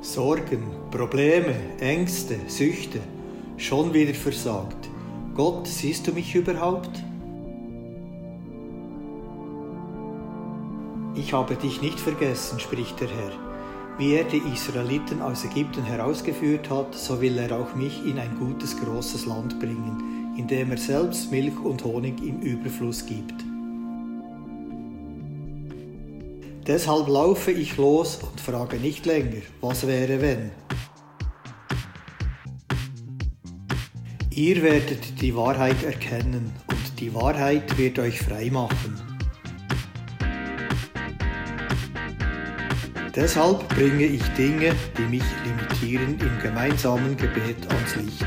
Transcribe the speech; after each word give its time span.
Sorgen, 0.00 0.62
Probleme, 0.92 1.56
Ängste, 1.80 2.36
Süchte, 2.46 3.00
schon 3.56 3.92
wieder 3.92 4.14
versagt. 4.14 4.88
Gott, 5.34 5.66
siehst 5.66 6.06
du 6.06 6.12
mich 6.12 6.36
überhaupt? 6.36 6.90
Ich 11.16 11.32
habe 11.32 11.56
dich 11.56 11.82
nicht 11.82 11.98
vergessen, 11.98 12.60
spricht 12.60 13.00
der 13.00 13.08
Herr. 13.08 13.32
Wie 13.98 14.14
er 14.14 14.22
die 14.22 14.42
Israeliten 14.54 15.20
aus 15.20 15.44
Ägypten 15.44 15.82
herausgeführt 15.82 16.70
hat, 16.70 16.94
so 16.94 17.20
will 17.20 17.36
er 17.36 17.58
auch 17.58 17.74
mich 17.74 18.06
in 18.06 18.20
ein 18.20 18.38
gutes, 18.38 18.80
großes 18.80 19.26
Land 19.26 19.58
bringen, 19.58 20.32
in 20.38 20.46
dem 20.46 20.70
er 20.70 20.78
selbst 20.78 21.32
Milch 21.32 21.58
und 21.58 21.82
Honig 21.82 22.22
im 22.22 22.40
Überfluss 22.40 23.04
gibt. 23.04 23.47
Deshalb 26.68 27.08
laufe 27.08 27.50
ich 27.50 27.78
los 27.78 28.18
und 28.22 28.42
frage 28.42 28.76
nicht 28.76 29.06
länger, 29.06 29.40
was 29.62 29.86
wäre 29.86 30.20
wenn. 30.20 30.50
Ihr 34.30 34.62
werdet 34.62 35.18
die 35.22 35.34
Wahrheit 35.34 35.82
erkennen 35.82 36.52
und 36.68 37.00
die 37.00 37.14
Wahrheit 37.14 37.78
wird 37.78 37.98
euch 37.98 38.20
frei 38.20 38.50
machen. 38.50 39.00
Deshalb 43.16 43.66
bringe 43.70 44.04
ich 44.04 44.22
Dinge, 44.36 44.76
die 44.98 45.02
mich 45.02 45.24
limitieren, 45.46 46.20
im 46.20 46.38
gemeinsamen 46.42 47.16
Gebet 47.16 47.66
ans 47.66 47.96
Licht. 47.96 48.26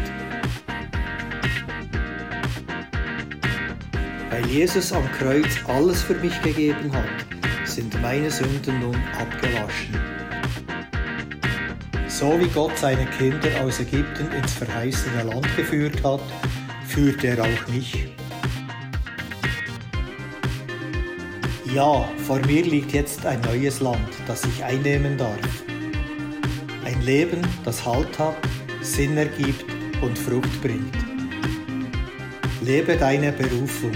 Weil 4.32 4.48
Jesus 4.48 4.92
am 4.92 5.06
Kreuz 5.12 5.60
alles 5.68 6.02
für 6.02 6.16
mich 6.16 6.42
gegeben 6.42 6.92
hat, 6.92 7.31
meine 8.02 8.32
Sünden 8.32 8.80
nun 8.80 8.98
abgewaschen. 9.20 9.96
So 12.08 12.40
wie 12.40 12.48
Gott 12.48 12.78
seine 12.78 13.06
Kinder 13.06 13.50
aus 13.64 13.80
Ägypten 13.80 14.32
ins 14.32 14.54
verheißene 14.54 15.24
Land 15.24 15.56
geführt 15.56 16.04
hat, 16.04 16.22
führt 16.88 17.24
er 17.24 17.42
auch 17.42 17.68
mich. 17.68 18.10
Ja, 21.74 22.10
vor 22.28 22.40
mir 22.46 22.64
liegt 22.64 22.92
jetzt 22.92 23.26
ein 23.26 23.40
neues 23.42 23.80
Land, 23.80 24.10
das 24.28 24.44
ich 24.46 24.64
einnehmen 24.64 25.18
darf. 25.18 25.40
Ein 26.84 27.02
Leben, 27.02 27.42
das 27.64 27.86
Halt 27.86 28.20
hat, 28.20 28.36
Sinn 28.82 29.16
ergibt 29.16 29.66
und 30.02 30.18
Frucht 30.20 30.62
bringt. 30.62 30.98
Lebe 32.62 32.98
deine 32.98 33.32
Berufung. 33.32 33.94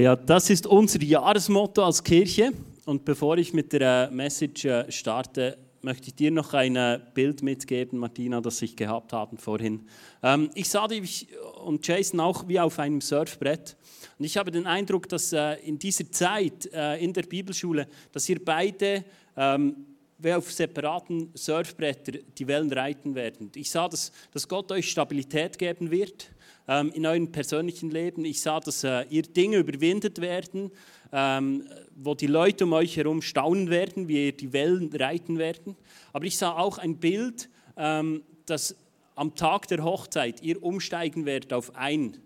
Ja, 0.00 0.16
das 0.16 0.48
ist 0.48 0.66
unser 0.66 1.02
Jahresmotto 1.02 1.84
als 1.84 2.02
Kirche. 2.02 2.52
Und 2.86 3.04
bevor 3.04 3.36
ich 3.36 3.52
mit 3.52 3.74
der 3.74 4.08
äh, 4.10 4.14
Message 4.14 4.64
äh, 4.64 4.90
starte, 4.90 5.58
möchte 5.82 6.08
ich 6.08 6.14
dir 6.14 6.30
noch 6.30 6.54
ein 6.54 6.74
äh, 6.74 6.98
Bild 7.12 7.42
mitgeben, 7.42 7.98
Martina, 7.98 8.40
das 8.40 8.62
ich 8.62 8.76
gehabt 8.76 9.12
habe 9.12 9.36
vorhin. 9.36 9.86
Ähm, 10.22 10.48
ich 10.54 10.70
sah 10.70 10.88
dich 10.88 11.28
und 11.62 11.86
Jason 11.86 12.18
auch 12.18 12.48
wie 12.48 12.58
auf 12.58 12.78
einem 12.78 13.02
Surfbrett. 13.02 13.76
Und 14.18 14.24
ich 14.24 14.38
habe 14.38 14.50
den 14.50 14.66
Eindruck, 14.66 15.06
dass 15.06 15.34
in 15.64 15.78
dieser 15.78 16.10
Zeit 16.10 16.64
in 16.64 17.12
der 17.12 17.22
Bibelschule, 17.22 17.86
dass 18.12 18.28
ihr 18.28 18.42
beide 18.42 19.04
ähm, 19.36 19.76
wie 20.16 20.32
auf 20.32 20.50
separaten 20.50 21.30
Surfbrettern 21.34 22.20
die 22.38 22.46
Wellen 22.46 22.72
reiten 22.72 23.14
werden. 23.14 23.52
Ich 23.54 23.70
sah, 23.70 23.86
dass, 23.86 24.12
dass 24.32 24.48
Gott 24.48 24.72
euch 24.72 24.90
Stabilität 24.90 25.58
geben 25.58 25.90
wird 25.90 26.30
ähm, 26.70 26.92
in 26.92 27.04
eurem 27.04 27.32
persönlichen 27.32 27.90
Leben. 27.90 28.24
Ich 28.24 28.40
sah, 28.40 28.60
dass 28.60 28.84
äh, 28.84 29.04
ihr 29.10 29.22
Dinge 29.22 29.58
überwindet 29.58 30.20
werden, 30.20 30.70
ähm, 31.12 31.66
wo 31.96 32.14
die 32.14 32.28
Leute 32.28 32.64
um 32.64 32.72
euch 32.72 32.96
herum 32.96 33.20
staunen 33.20 33.70
werden, 33.70 34.06
wie 34.06 34.26
ihr 34.26 34.32
die 34.32 34.52
Wellen 34.52 34.88
reiten 34.94 35.38
werden. 35.38 35.76
Aber 36.12 36.24
ich 36.24 36.38
sah 36.38 36.56
auch 36.56 36.78
ein 36.78 36.96
Bild, 36.98 37.50
ähm, 37.76 38.22
dass 38.46 38.76
am 39.16 39.34
Tag 39.34 39.66
der 39.66 39.82
Hochzeit 39.82 40.42
ihr 40.42 40.62
umsteigen 40.62 41.26
werdet 41.26 41.52
auf 41.52 41.74
ein 41.74 42.16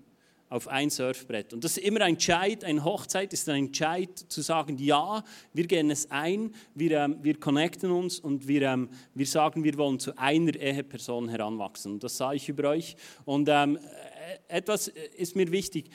auf 0.54 0.68
ein 0.68 0.88
Surfbrett. 0.88 1.52
Und 1.52 1.64
das 1.64 1.76
ist 1.76 1.84
immer 1.84 2.02
ein 2.02 2.14
Entscheid, 2.14 2.62
eine 2.62 2.84
Hochzeit 2.84 3.32
ist 3.32 3.48
ein 3.48 3.66
Entscheid 3.66 4.16
zu 4.16 4.40
sagen, 4.40 4.78
ja, 4.78 5.24
wir 5.52 5.66
gehen 5.66 5.90
es 5.90 6.08
ein, 6.12 6.54
wir, 6.76 6.92
ähm, 6.92 7.18
wir 7.22 7.40
connecten 7.40 7.90
uns 7.90 8.20
und 8.20 8.46
wir, 8.46 8.62
ähm, 8.62 8.88
wir 9.14 9.26
sagen, 9.26 9.64
wir 9.64 9.76
wollen 9.76 9.98
zu 9.98 10.16
einer 10.16 10.54
Eheperson 10.54 11.28
heranwachsen. 11.28 11.94
Und 11.94 12.04
das 12.04 12.16
sah 12.16 12.32
ich 12.32 12.48
über 12.48 12.68
euch. 12.68 12.94
Und 13.24 13.48
ähm, 13.50 13.80
etwas 14.46 14.86
ist 14.86 15.34
mir 15.34 15.50
wichtig. 15.50 15.90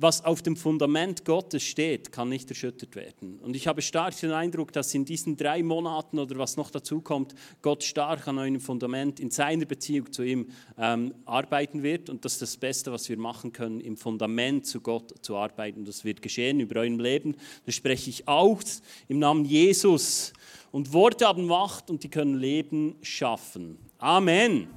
Was 0.00 0.24
auf 0.24 0.42
dem 0.42 0.56
Fundament 0.56 1.24
Gottes 1.24 1.64
steht, 1.64 2.12
kann 2.12 2.28
nicht 2.28 2.48
erschüttert 2.48 2.94
werden. 2.94 3.40
Und 3.40 3.56
ich 3.56 3.66
habe 3.66 3.82
stark 3.82 4.16
den 4.20 4.30
Eindruck, 4.30 4.72
dass 4.72 4.94
in 4.94 5.04
diesen 5.04 5.36
drei 5.36 5.60
Monaten 5.64 6.20
oder 6.20 6.38
was 6.38 6.56
noch 6.56 6.70
dazu 6.70 7.00
kommt, 7.00 7.34
Gott 7.62 7.82
stark 7.82 8.28
an 8.28 8.38
einem 8.38 8.60
Fundament 8.60 9.18
in 9.18 9.32
seiner 9.32 9.64
Beziehung 9.64 10.12
zu 10.12 10.22
ihm 10.22 10.46
ähm, 10.78 11.12
arbeiten 11.24 11.82
wird. 11.82 12.10
Und 12.10 12.24
das 12.24 12.34
ist 12.34 12.42
das 12.42 12.56
Beste, 12.56 12.92
was 12.92 13.08
wir 13.08 13.18
machen 13.18 13.52
können, 13.52 13.80
im 13.80 13.96
Fundament 13.96 14.66
zu 14.66 14.80
Gott 14.80 15.12
zu 15.20 15.36
arbeiten. 15.36 15.84
Das 15.84 16.04
wird 16.04 16.22
geschehen 16.22 16.60
über 16.60 16.78
eurem 16.78 17.00
Leben. 17.00 17.34
Das 17.66 17.74
spreche 17.74 18.08
ich 18.08 18.28
aus 18.28 18.82
im 19.08 19.18
Namen 19.18 19.44
Jesus. 19.46 20.32
Und 20.70 20.92
Worte 20.92 21.26
haben 21.26 21.44
Macht 21.44 21.90
und 21.90 22.04
die 22.04 22.08
können 22.08 22.38
Leben 22.38 22.94
schaffen. 23.02 23.76
Amen. 23.98 24.68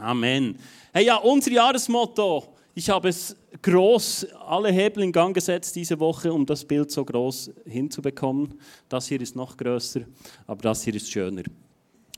Amen. 0.00 0.58
Hey, 0.92 1.06
ja, 1.06 1.16
unser 1.18 1.52
Jahresmotto. 1.52 2.56
Ich 2.74 2.90
habe 2.90 3.08
es 3.08 3.36
groß, 3.62 4.26
alle 4.46 4.70
Hebel 4.70 5.02
in 5.02 5.12
Gang 5.12 5.34
gesetzt 5.34 5.74
diese 5.76 5.98
Woche, 5.98 6.32
um 6.32 6.46
das 6.46 6.64
Bild 6.64 6.90
so 6.90 7.04
groß 7.04 7.50
hinzubekommen. 7.66 8.60
Das 8.88 9.08
hier 9.08 9.20
ist 9.20 9.36
noch 9.36 9.56
größer, 9.56 10.00
aber 10.46 10.62
das 10.62 10.82
hier 10.82 10.94
ist 10.94 11.10
schöner. 11.10 11.42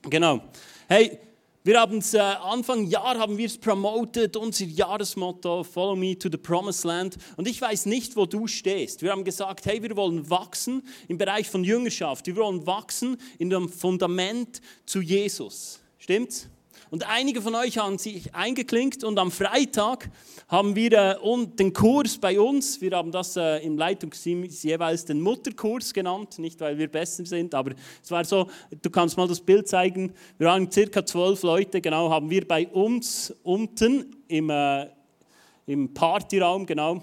Genau. 0.03 0.41
Hey, 0.89 1.19
wir 1.63 1.79
haben 1.79 1.99
es 1.99 2.15
äh, 2.15 2.19
Anfang 2.19 2.87
Jahr 2.87 3.19
haben 3.19 3.37
wir 3.37 3.45
es 3.45 3.59
promoted, 3.59 4.35
unser 4.35 4.65
Jahresmotto 4.65 5.63
Follow 5.63 5.95
me 5.95 6.19
to 6.19 6.31
the 6.33 6.39
promised 6.39 6.85
land. 6.85 7.19
Und 7.37 7.47
ich 7.47 7.61
weiß 7.61 7.85
nicht, 7.85 8.17
wo 8.17 8.25
du 8.25 8.47
stehst. 8.47 9.03
Wir 9.03 9.11
haben 9.11 9.25
gesagt, 9.25 9.67
hey, 9.67 9.83
wir 9.83 9.95
wollen 9.95 10.31
wachsen 10.31 10.83
im 11.07 11.19
Bereich 11.19 11.51
von 11.51 11.63
Jüngerschaft. 11.63 12.27
Wir 12.27 12.37
wollen 12.37 12.67
wachsen 12.67 13.19
in 13.39 13.51
dem 13.51 13.69
Fundament 13.69 14.63
zu 14.87 15.03
Jesus. 15.03 15.81
Stimmt's? 15.99 16.49
Und 16.91 17.09
einige 17.09 17.41
von 17.41 17.55
euch 17.55 17.79
haben 17.79 17.99
sich 17.99 18.35
eingeklinkt 18.35 19.05
und 19.05 19.17
am 19.21 19.31
Freitag 19.31 20.11
haben 20.49 20.75
wir 20.75 20.93
äh, 20.93 21.47
den 21.57 21.73
Kurs 21.73 22.19
bei 22.19 22.41
uns, 22.41 22.81
wir 22.81 22.91
haben 22.91 23.13
das 23.13 23.37
äh, 23.37 23.59
im 23.59 23.79
Leitungsteam 23.79 24.43
jeweils 24.43 25.05
den 25.05 25.21
Mutterkurs 25.21 25.95
genannt, 25.95 26.41
nicht 26.41 26.61
weil 26.61 26.77
wir 26.79 26.89
besser 26.89 27.25
sind, 27.25 27.55
aber 27.55 27.75
es 28.03 28.11
war 28.11 28.25
so, 28.25 28.49
du 28.83 28.91
kannst 28.91 29.17
mal 29.17 29.29
das 29.29 29.41
Bild 29.41 29.69
zeigen, 29.69 30.13
wir 30.39 30.49
waren 30.49 30.69
circa 30.69 31.07
zwölf 31.07 31.45
Leute, 31.45 31.81
genau, 31.81 32.11
haben 32.11 32.29
wir 32.29 32.47
bei 32.49 32.67
uns 32.67 33.33
unten 33.45 34.17
im, 34.27 34.51
äh, 34.51 34.89
im 35.67 35.95
Partyraum, 35.95 36.67
genau, 36.67 37.03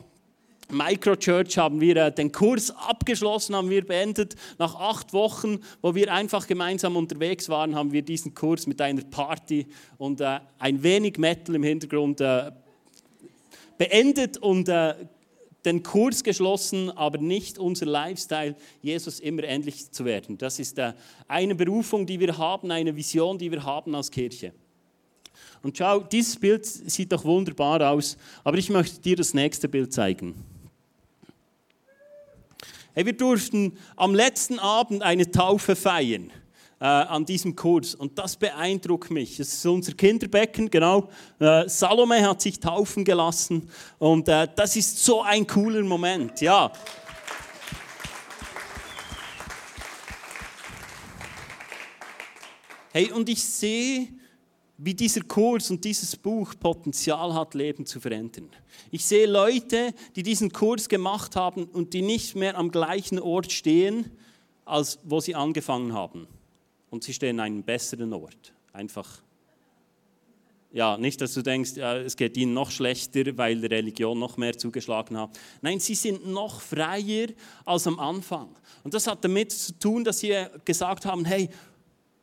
Microchurch 0.70 1.58
haben 1.58 1.80
wir 1.80 1.96
äh, 1.96 2.12
den 2.12 2.32
Kurs 2.32 2.72
abgeschlossen, 2.72 3.56
haben 3.56 3.70
wir 3.70 3.86
beendet. 3.86 4.36
Nach 4.58 4.76
acht 4.76 5.14
Wochen, 5.14 5.60
wo 5.82 5.96
wir 5.96 6.12
einfach 6.14 6.46
gemeinsam 6.46 6.96
unterwegs 6.98 7.48
waren, 7.48 7.76
haben 7.76 7.94
wir 7.94 8.02
diesen 8.02 8.34
Kurs 8.34 8.68
mit 8.68 8.82
einer 8.82 9.04
Party 9.04 9.66
und 9.98 10.20
äh, 10.20 10.40
ein 10.60 10.84
wenig 10.84 11.18
Metal 11.18 11.56
im 11.56 11.64
Hintergrund 11.64 12.20
äh, 12.20 12.52
beendet 13.78 14.38
und 14.38 14.68
äh, 14.68 14.96
den 15.64 15.84
Kurs 15.84 16.24
geschlossen, 16.24 16.92
aber 16.92 17.18
nicht 17.18 17.58
unser 17.58 17.86
Lifestyle, 17.86 18.56
Jesus 18.82 19.20
immer 19.20 19.44
ähnlich 19.44 19.92
zu 19.92 20.06
werden. 20.06 20.38
Das 20.38 20.60
ist 20.60 20.78
äh, 20.78 20.94
eine 21.28 21.56
Berufung, 21.56 22.06
die 22.06 22.20
wir 22.20 22.38
haben, 22.38 22.72
eine 22.72 22.96
Vision, 22.96 23.38
die 23.38 23.52
wir 23.52 23.64
haben 23.64 23.96
als 23.96 24.12
Kirche. 24.12 24.54
Und 25.64 25.78
schau, 25.78 26.00
dieses 26.00 26.38
Bild 26.38 26.66
sieht 26.66 27.12
doch 27.12 27.24
wunderbar 27.24 27.90
aus, 27.90 28.18
aber 28.44 28.58
ich 28.58 28.70
möchte 28.70 29.02
dir 29.02 29.16
das 29.16 29.34
nächste 29.34 29.68
Bild 29.68 29.94
zeigen. 29.94 30.36
Hey, 32.98 33.06
wir 33.06 33.14
durften 33.14 33.78
am 33.96 34.16
letzten 34.16 34.58
Abend 34.58 35.04
eine 35.04 35.30
Taufe 35.30 35.76
feiern 35.76 36.32
äh, 36.80 36.86
an 36.86 37.26
diesem 37.26 37.56
Kurs 37.56 37.94
und 37.94 38.18
das 38.18 38.36
beeindruckt 38.36 39.12
mich. 39.12 39.40
Es 39.40 39.54
ist 39.54 39.66
unser 39.68 39.94
Kinderbecken, 39.94 40.68
genau. 40.72 41.08
Äh, 41.38 41.70
Salome 41.70 42.28
hat 42.28 42.42
sich 42.42 42.60
taufen 42.60 43.06
gelassen 43.06 43.70
und 44.00 44.28
äh, 44.28 44.48
das 44.56 44.76
ist 44.76 45.06
so 45.06 45.22
ein 45.22 45.46
cooler 45.46 45.84
Moment, 45.84 46.42
ja. 46.42 46.72
Hey, 52.94 53.12
und 53.12 53.30
ich 53.30 53.44
sehe 53.44 54.08
wie 54.78 54.94
dieser 54.94 55.22
Kurs 55.22 55.72
und 55.72 55.84
dieses 55.84 56.16
Buch 56.16 56.54
Potenzial 56.60 57.34
hat, 57.34 57.56
Leben 57.56 57.86
zu 57.86 58.00
verändern. 58.00 58.50
Ich 58.92 59.06
sehe 59.06 59.26
Leute, 59.26 59.94
die 60.16 60.24
diesen 60.24 60.52
Kurs 60.52 60.88
gemacht 60.88 61.36
haben 61.36 61.66
und 61.66 61.94
die 61.94 62.04
nicht 62.04 62.36
mehr 62.36 62.58
am 62.58 62.70
gleichen 62.70 63.20
Ort 63.20 63.52
stehen, 63.52 64.12
als 64.66 65.00
wo 65.04 65.20
sie 65.20 65.34
angefangen 65.34 65.94
haben. 65.94 66.28
Und 66.90 67.04
sie 67.04 67.14
stehen 67.14 67.40
an 67.40 67.48
einem 67.48 67.64
besseren 67.64 68.14
Ort. 68.14 68.54
Einfach. 68.72 69.22
Ja, 70.72 70.98
nicht, 70.98 71.22
dass 71.22 71.34
du 71.34 71.42
denkst, 71.42 71.78
es 71.78 72.16
geht 72.16 72.38
ihnen 72.38 72.54
noch 72.54 72.70
schlechter, 72.70 73.38
weil 73.38 73.60
die 73.60 73.68
Religion 73.68 74.20
noch 74.20 74.38
mehr 74.38 74.58
zugeschlagen 74.58 75.18
hat. 75.18 75.32
Nein, 75.62 75.80
sie 75.80 75.96
sind 75.96 76.28
noch 76.28 76.62
freier 76.62 77.30
als 77.66 77.88
am 77.88 77.98
Anfang. 78.00 78.50
Und 78.84 78.94
das 78.94 79.08
hat 79.08 79.24
damit 79.24 79.54
zu 79.54 79.80
tun, 79.80 80.04
dass 80.04 80.20
sie 80.20 80.36
gesagt 80.66 81.06
haben, 81.06 81.26
hey, 81.26 81.50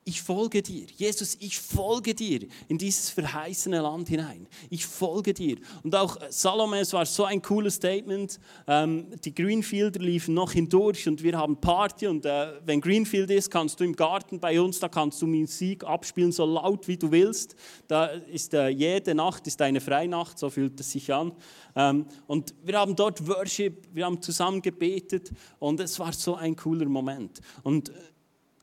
ich 0.07 0.21
folge 0.21 0.63
dir. 0.63 0.87
Jesus, 0.97 1.37
ich 1.41 1.59
folge 1.59 2.15
dir 2.15 2.47
in 2.69 2.77
dieses 2.77 3.09
verheißene 3.09 3.81
Land 3.81 4.09
hinein. 4.09 4.47
Ich 4.69 4.85
folge 4.85 5.33
dir. 5.33 5.57
Und 5.83 5.97
auch 5.97 6.19
Salome, 6.29 6.81
es 6.81 6.93
war 6.93 7.07
so 7.07 7.25
ein 7.25 7.41
cooles 7.41 7.77
Statement. 7.77 8.39
Ähm, 8.67 9.07
die 9.25 9.35
Greenfielder 9.35 10.01
liefen 10.01 10.35
noch 10.35 10.53
hindurch 10.53 11.09
und 11.09 11.23
wir 11.23 11.39
haben 11.39 11.59
Party. 11.59 12.07
Und 12.07 12.27
äh, 12.27 12.53
wenn 12.67 12.83
Greenfield 12.83 13.31
ist, 13.31 13.51
kannst 13.51 13.81
du 13.81 13.85
im 13.85 13.97
Garten 13.97 14.39
bei 14.39 14.61
uns, 14.61 14.79
da 14.79 14.89
kannst 14.89 15.23
du 15.23 15.27
Musik 15.27 15.85
abspielen, 15.85 16.33
so 16.33 16.45
laut 16.45 16.87
wie 16.87 16.99
du 16.99 17.11
willst. 17.11 17.57
Da 17.89 18.07
ist 18.07 18.53
äh, 18.53 18.69
jede 18.69 19.15
Nacht 19.15 19.47
ist 19.47 19.63
eine 19.63 19.81
Freinacht, 19.81 20.39
so 20.39 20.51
fühlt 20.51 20.79
es 20.81 20.93
sich 20.93 21.13
an. 21.15 21.33
Ähm, 21.77 22.05
und 22.27 22.55
wir 22.63 22.79
haben 22.79 22.95
dort 22.95 23.27
Worship, 23.27 23.89
wir 23.93 24.05
haben 24.05 24.21
zusammen 24.21 24.61
gebetet 24.61 25.31
und 25.59 25.81
es 25.81 25.99
war 25.99 26.13
so 26.13 26.35
ein 26.35 26.57
cooler 26.57 26.87
Moment. 26.87 27.41
Und 27.63 27.91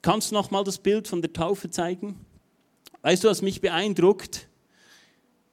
Kannst 0.02 0.32
du 0.32 0.36
noch 0.36 0.50
mal 0.50 0.64
das 0.64 0.80
Bild 0.80 1.08
von 1.08 1.22
der 1.22 1.32
Taufe 1.32 1.70
zeigen? 1.70 2.26
Weißt 3.04 3.24
du, 3.24 3.28
was 3.28 3.42
mich 3.42 3.62
beeindruckt? 3.62 4.48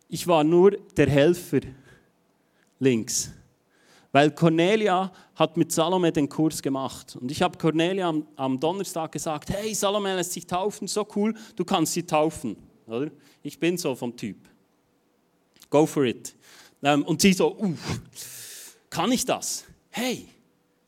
Ich 0.09 0.27
war 0.27 0.43
nur 0.43 0.73
der 0.97 1.09
Helfer 1.09 1.61
links. 2.79 3.31
Weil 4.11 4.31
Cornelia 4.31 5.13
hat 5.35 5.59
mit 5.59 5.71
Salome 5.71 6.13
den 6.13 6.31
Kurs 6.31 6.63
gemacht. 6.63 7.17
Und 7.21 7.31
ich 7.31 7.43
habe 7.43 7.59
Cornelia 7.59 8.09
am, 8.09 8.27
am, 8.37 8.59
Donnerstag 8.59 9.13
gesagt, 9.13 9.51
hey, 9.51 9.75
Salome 9.75 10.15
lässt 10.17 10.33
sich 10.33 10.47
taufen, 10.47 10.89
so 10.89 11.07
cool, 11.15 11.35
du 11.57 11.65
kannst 11.65 11.93
sie 11.93 12.05
taufen. 12.05 12.57
Oder? 12.87 13.11
Ich 13.43 13.59
bin 13.59 13.77
so 13.77 13.95
vom 13.95 14.17
Typ. 14.17 14.37
Go 15.69 15.85
for 15.85 16.05
it. 16.05 16.35
Ähm, 16.83 17.05
und 17.05 17.21
sie 17.21 17.35
so, 17.35 17.55
uh, 17.55 17.75
kann 18.89 19.13
ich 19.13 19.27
das? 19.27 19.65
Hey, 19.91 20.27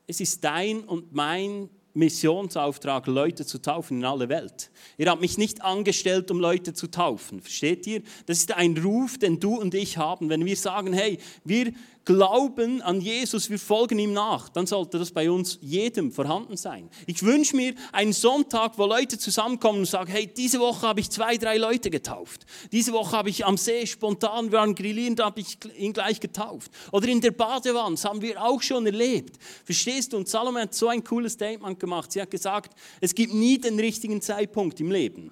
es 0.07 0.19
ist 0.19 0.43
dein 0.43 0.79
und 0.79 1.13
mein 1.13 1.69
Missionsauftrag, 1.93 3.07
Leute 3.07 3.45
zu 3.45 3.61
taufen 3.61 3.97
in 3.97 4.05
alle 4.05 4.29
Welt. 4.29 4.71
Ihr 4.97 5.09
habt 5.09 5.21
mich 5.21 5.37
nicht 5.37 5.61
angestellt, 5.61 6.31
um 6.31 6.39
Leute 6.39 6.73
zu 6.73 6.87
taufen. 6.87 7.41
Versteht 7.41 7.85
ihr? 7.87 8.01
Das 8.25 8.37
ist 8.37 8.53
ein 8.53 8.77
Ruf, 8.77 9.17
den 9.17 9.39
du 9.39 9.55
und 9.55 9.73
ich 9.73 9.97
haben. 9.97 10.29
Wenn 10.29 10.45
wir 10.45 10.55
sagen, 10.55 10.93
hey, 10.93 11.17
wir 11.43 11.73
glauben 12.05 12.81
an 12.81 12.99
Jesus, 12.99 13.49
wir 13.49 13.59
folgen 13.59 13.99
ihm 13.99 14.13
nach, 14.13 14.49
dann 14.49 14.65
sollte 14.65 14.97
das 14.97 15.11
bei 15.11 15.29
uns 15.29 15.59
jedem 15.61 16.11
vorhanden 16.11 16.57
sein. 16.57 16.89
Ich 17.05 17.23
wünsche 17.23 17.55
mir 17.55 17.75
einen 17.91 18.13
Sonntag, 18.13 18.77
wo 18.77 18.85
Leute 18.85 19.19
zusammenkommen 19.19 19.79
und 19.79 19.85
sagen, 19.85 20.11
hey, 20.11 20.27
diese 20.27 20.59
Woche 20.59 20.87
habe 20.87 20.99
ich 20.99 21.09
zwei, 21.09 21.37
drei 21.37 21.57
Leute 21.57 21.89
getauft. 21.89 22.45
Diese 22.71 22.91
Woche 22.91 23.15
habe 23.15 23.29
ich 23.29 23.45
am 23.45 23.57
See 23.57 23.85
spontan, 23.85 24.51
wir 24.51 24.59
waren 24.59 24.73
grillieren, 24.73 25.15
da 25.15 25.25
habe 25.25 25.41
ich 25.41 25.57
ihn 25.77 25.93
gleich 25.93 26.19
getauft. 26.19 26.71
Oder 26.91 27.07
in 27.07 27.21
der 27.21 27.31
Badewanne, 27.31 27.95
das 27.95 28.05
haben 28.05 28.21
wir 28.21 28.41
auch 28.41 28.61
schon 28.61 28.85
erlebt. 28.85 29.37
Verstehst 29.63 30.13
du? 30.13 30.17
Und 30.17 30.27
Salome 30.27 30.61
hat 30.61 30.73
so 30.73 30.87
ein 30.87 31.03
cooles 31.03 31.33
Statement 31.33 31.79
gemacht. 31.79 32.11
Sie 32.11 32.21
hat 32.21 32.31
gesagt, 32.31 32.73
es 32.99 33.13
gibt 33.13 33.33
nie 33.33 33.59
den 33.59 33.79
richtigen 33.79 34.21
Zeitpunkt 34.21 34.79
im 34.79 34.91
Leben. 34.91 35.31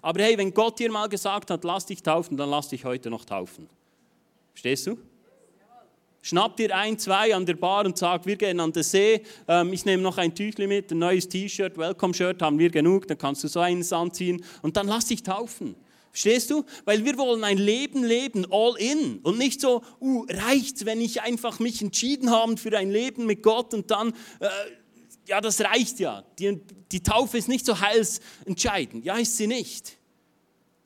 Aber 0.00 0.22
hey, 0.22 0.38
wenn 0.38 0.52
Gott 0.52 0.78
dir 0.78 0.90
mal 0.90 1.08
gesagt 1.08 1.50
hat, 1.50 1.64
lass 1.64 1.86
dich 1.86 2.02
taufen, 2.02 2.36
dann 2.36 2.50
lass 2.50 2.68
dich 2.68 2.84
heute 2.84 3.10
noch 3.10 3.24
taufen. 3.24 3.68
Verstehst 4.52 4.86
du? 4.86 4.98
Schnapp 6.26 6.56
dir 6.56 6.76
ein, 6.76 6.98
zwei 6.98 7.32
an 7.36 7.46
der 7.46 7.54
Bar 7.54 7.86
und 7.86 7.96
sag, 7.96 8.26
wir 8.26 8.34
gehen 8.34 8.58
an 8.58 8.72
den 8.72 8.82
See, 8.82 9.22
ähm, 9.46 9.72
ich 9.72 9.84
nehme 9.84 10.02
noch 10.02 10.18
ein 10.18 10.34
Tüchli 10.34 10.66
mit, 10.66 10.90
ein 10.90 10.98
neues 10.98 11.28
T-Shirt, 11.28 11.78
Welcome-Shirt 11.78 12.42
haben 12.42 12.58
wir 12.58 12.68
genug, 12.68 13.06
dann 13.06 13.16
kannst 13.16 13.44
du 13.44 13.48
so 13.48 13.60
eines 13.60 13.92
anziehen 13.92 14.44
und 14.60 14.76
dann 14.76 14.88
lass 14.88 15.06
dich 15.06 15.22
taufen. 15.22 15.76
Verstehst 16.10 16.50
du? 16.50 16.64
Weil 16.84 17.04
wir 17.04 17.16
wollen 17.16 17.44
ein 17.44 17.58
Leben 17.58 18.02
leben, 18.02 18.44
all 18.50 18.74
in. 18.76 19.18
Und 19.18 19.38
nicht 19.38 19.60
so, 19.60 19.84
uh, 20.00 20.26
reicht's, 20.28 20.84
wenn 20.84 21.00
ich 21.00 21.22
einfach 21.22 21.60
mich 21.60 21.80
entschieden 21.80 22.32
habe 22.32 22.56
für 22.56 22.76
ein 22.76 22.90
Leben 22.90 23.26
mit 23.26 23.44
Gott 23.44 23.72
und 23.72 23.88
dann, 23.92 24.08
äh, 24.40 24.48
ja, 25.28 25.40
das 25.40 25.60
reicht 25.60 26.00
ja. 26.00 26.24
Die, 26.40 26.60
die 26.90 27.04
Taufe 27.04 27.38
ist 27.38 27.46
nicht 27.46 27.64
so 27.64 27.78
heilsentscheidend. 27.78 29.04
Ja, 29.04 29.16
ist 29.16 29.36
sie 29.36 29.46
nicht. 29.46 29.96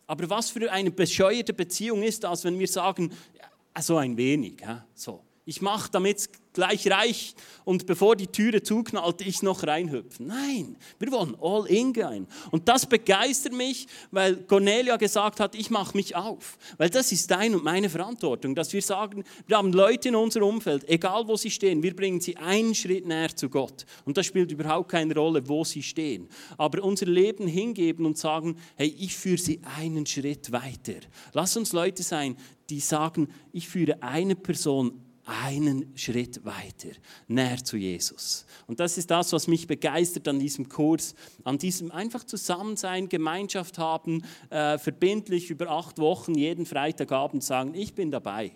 Aber 0.06 0.28
was 0.28 0.50
für 0.50 0.70
eine 0.70 0.90
bescheuerte 0.90 1.54
Beziehung 1.54 2.02
ist 2.02 2.24
das, 2.24 2.44
wenn 2.44 2.58
wir 2.58 2.68
sagen, 2.68 3.10
ja, 3.38 3.80
so 3.80 3.96
ein 3.96 4.18
wenig, 4.18 4.60
ja, 4.60 4.86
so. 4.94 5.24
Ich 5.46 5.62
mache, 5.62 5.90
damit 5.90 6.28
gleich 6.52 6.90
reicht 6.90 7.36
und 7.64 7.86
bevor 7.86 8.16
die 8.16 8.26
Türe 8.26 8.62
zuknallt, 8.62 9.20
ich 9.20 9.42
noch 9.42 9.62
reinhüpfen. 9.62 10.26
Nein, 10.26 10.76
wir 10.98 11.10
wollen 11.12 11.36
all 11.40 11.66
in 11.66 11.92
gehen. 11.92 12.26
Und 12.50 12.68
das 12.68 12.86
begeistert 12.86 13.52
mich, 13.52 13.86
weil 14.10 14.36
Cornelia 14.44 14.96
gesagt 14.96 15.40
hat, 15.40 15.54
ich 15.54 15.70
mache 15.70 15.96
mich 15.96 16.16
auf. 16.16 16.58
Weil 16.76 16.90
das 16.90 17.12
ist 17.12 17.30
deine 17.30 17.56
und 17.56 17.64
meine 17.64 17.88
Verantwortung, 17.88 18.54
dass 18.54 18.72
wir 18.72 18.82
sagen, 18.82 19.24
wir 19.46 19.56
haben 19.56 19.72
Leute 19.72 20.08
in 20.08 20.16
unserem 20.16 20.48
Umfeld, 20.48 20.88
egal 20.88 21.26
wo 21.26 21.36
sie 21.36 21.50
stehen, 21.50 21.82
wir 21.82 21.94
bringen 21.94 22.20
sie 22.20 22.36
einen 22.36 22.74
Schritt 22.74 23.06
näher 23.06 23.34
zu 23.34 23.48
Gott. 23.48 23.86
Und 24.04 24.16
das 24.16 24.26
spielt 24.26 24.50
überhaupt 24.50 24.90
keine 24.90 25.14
Rolle, 25.14 25.48
wo 25.48 25.64
sie 25.64 25.82
stehen. 25.82 26.28
Aber 26.58 26.82
unser 26.82 27.06
Leben 27.06 27.46
hingeben 27.46 28.06
und 28.06 28.18
sagen, 28.18 28.56
hey, 28.76 28.94
ich 28.98 29.16
führe 29.16 29.38
sie 29.38 29.60
einen 29.78 30.04
Schritt 30.04 30.52
weiter. 30.52 31.00
Lass 31.32 31.56
uns 31.56 31.72
Leute 31.72 32.02
sein, 32.02 32.36
die 32.68 32.80
sagen, 32.80 33.28
ich 33.52 33.68
führe 33.68 34.02
eine 34.02 34.36
Person 34.36 35.00
einen 35.30 35.96
Schritt 35.96 36.44
weiter, 36.44 36.88
näher 37.28 37.64
zu 37.64 37.76
Jesus. 37.76 38.44
Und 38.66 38.80
das 38.80 38.98
ist 38.98 39.10
das, 39.10 39.32
was 39.32 39.46
mich 39.46 39.68
begeistert 39.68 40.26
an 40.26 40.40
diesem 40.40 40.68
Kurs, 40.68 41.14
an 41.44 41.56
diesem 41.56 41.92
einfach 41.92 42.24
Zusammensein, 42.24 43.08
Gemeinschaft 43.08 43.78
haben, 43.78 44.24
äh, 44.50 44.76
verbindlich 44.76 45.50
über 45.50 45.70
acht 45.70 45.98
Wochen 45.98 46.34
jeden 46.34 46.66
Freitagabend 46.66 47.44
sagen, 47.44 47.74
ich 47.74 47.94
bin 47.94 48.10
dabei. 48.10 48.50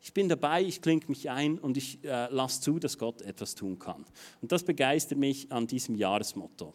Ich 0.00 0.12
bin 0.14 0.28
dabei, 0.28 0.62
ich 0.62 0.80
klinge 0.80 1.04
mich 1.08 1.30
ein 1.30 1.58
und 1.58 1.76
ich 1.76 2.02
äh, 2.04 2.28
lasse 2.30 2.62
zu, 2.62 2.78
dass 2.78 2.98
Gott 2.98 3.20
etwas 3.22 3.54
tun 3.54 3.78
kann. 3.78 4.04
Und 4.40 4.50
das 4.50 4.62
begeistert 4.62 5.18
mich 5.18 5.52
an 5.52 5.66
diesem 5.66 5.94
Jahresmotto. 5.94 6.72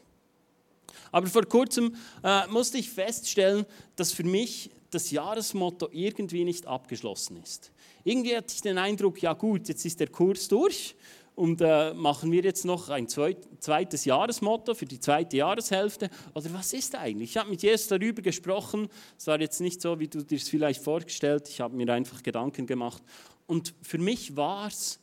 Aber 1.12 1.28
vor 1.28 1.46
kurzem 1.46 1.96
äh, 2.24 2.48
musste 2.48 2.78
ich 2.78 2.90
feststellen, 2.90 3.66
dass 3.96 4.12
für 4.12 4.24
mich 4.24 4.72
das 4.92 5.12
Jahresmotto 5.12 5.90
irgendwie 5.92 6.44
nicht 6.44 6.66
abgeschlossen 6.66 7.38
ist. 7.42 7.72
Irgendwie 8.04 8.36
hatte 8.36 8.54
ich 8.54 8.62
den 8.62 8.78
Eindruck, 8.78 9.22
ja 9.22 9.34
gut, 9.34 9.68
jetzt 9.68 9.86
ist 9.86 10.00
der 10.00 10.08
Kurs 10.08 10.48
durch 10.48 10.96
und 11.40 11.62
äh, 11.62 11.94
machen 11.94 12.34
wir 12.34 12.44
jetzt 12.44 12.66
noch 12.66 12.90
ein 12.90 13.08
zweites 13.08 14.04
Jahresmotto 14.04 14.74
für 14.74 14.86
die 14.86 15.00
zweite 15.00 15.38
Jahreshälfte? 15.38 16.10
Oder 16.34 16.54
was 16.54 16.74
ist 16.74 16.96
eigentlich? 16.96 17.30
Ich 17.30 17.38
habe 17.38 17.50
mit 17.50 17.64
Jesus 17.64 17.88
darüber 17.88 18.22
gesprochen. 18.22 18.90
Es 19.18 19.26
war 19.28 19.40
jetzt 19.40 19.62
nicht 19.62 19.82
so, 19.82 19.98
wie 20.00 20.10
du 20.10 20.22
dir 20.22 20.36
es 20.38 20.50
vielleicht 20.50 20.84
vorgestellt 20.84 21.48
Ich 21.48 21.62
habe 21.62 21.78
mir 21.78 21.94
einfach 21.94 22.22
Gedanken 22.24 22.66
gemacht. 22.68 23.02
Und 23.48 23.74
für 23.82 24.00
mich 24.00 24.36
war 24.36 24.68
es, 24.68 25.00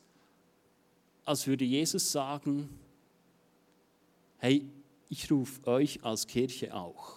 als 1.24 1.46
würde 1.46 1.64
Jesus 1.64 2.12
sagen, 2.12 2.68
hey, 4.36 4.66
ich 5.08 5.30
rufe 5.30 5.66
euch 5.66 6.04
als 6.04 6.26
Kirche 6.26 6.74
auch 6.74 7.14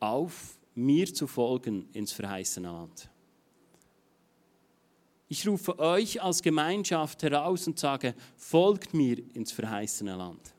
auf, 0.00 0.58
mir 0.74 1.12
zu 1.12 1.26
folgen 1.26 1.86
ins 1.92 2.12
verheißene 2.12 2.68
Land. 2.68 3.11
Ich 5.32 5.48
rufe 5.48 5.78
euch 5.78 6.20
als 6.20 6.42
Gemeinschaft 6.42 7.22
heraus 7.22 7.66
und 7.66 7.78
sage, 7.78 8.14
folgt 8.36 8.92
mir 8.92 9.16
ins 9.32 9.50
verheißene 9.50 10.14
Land. 10.14 10.52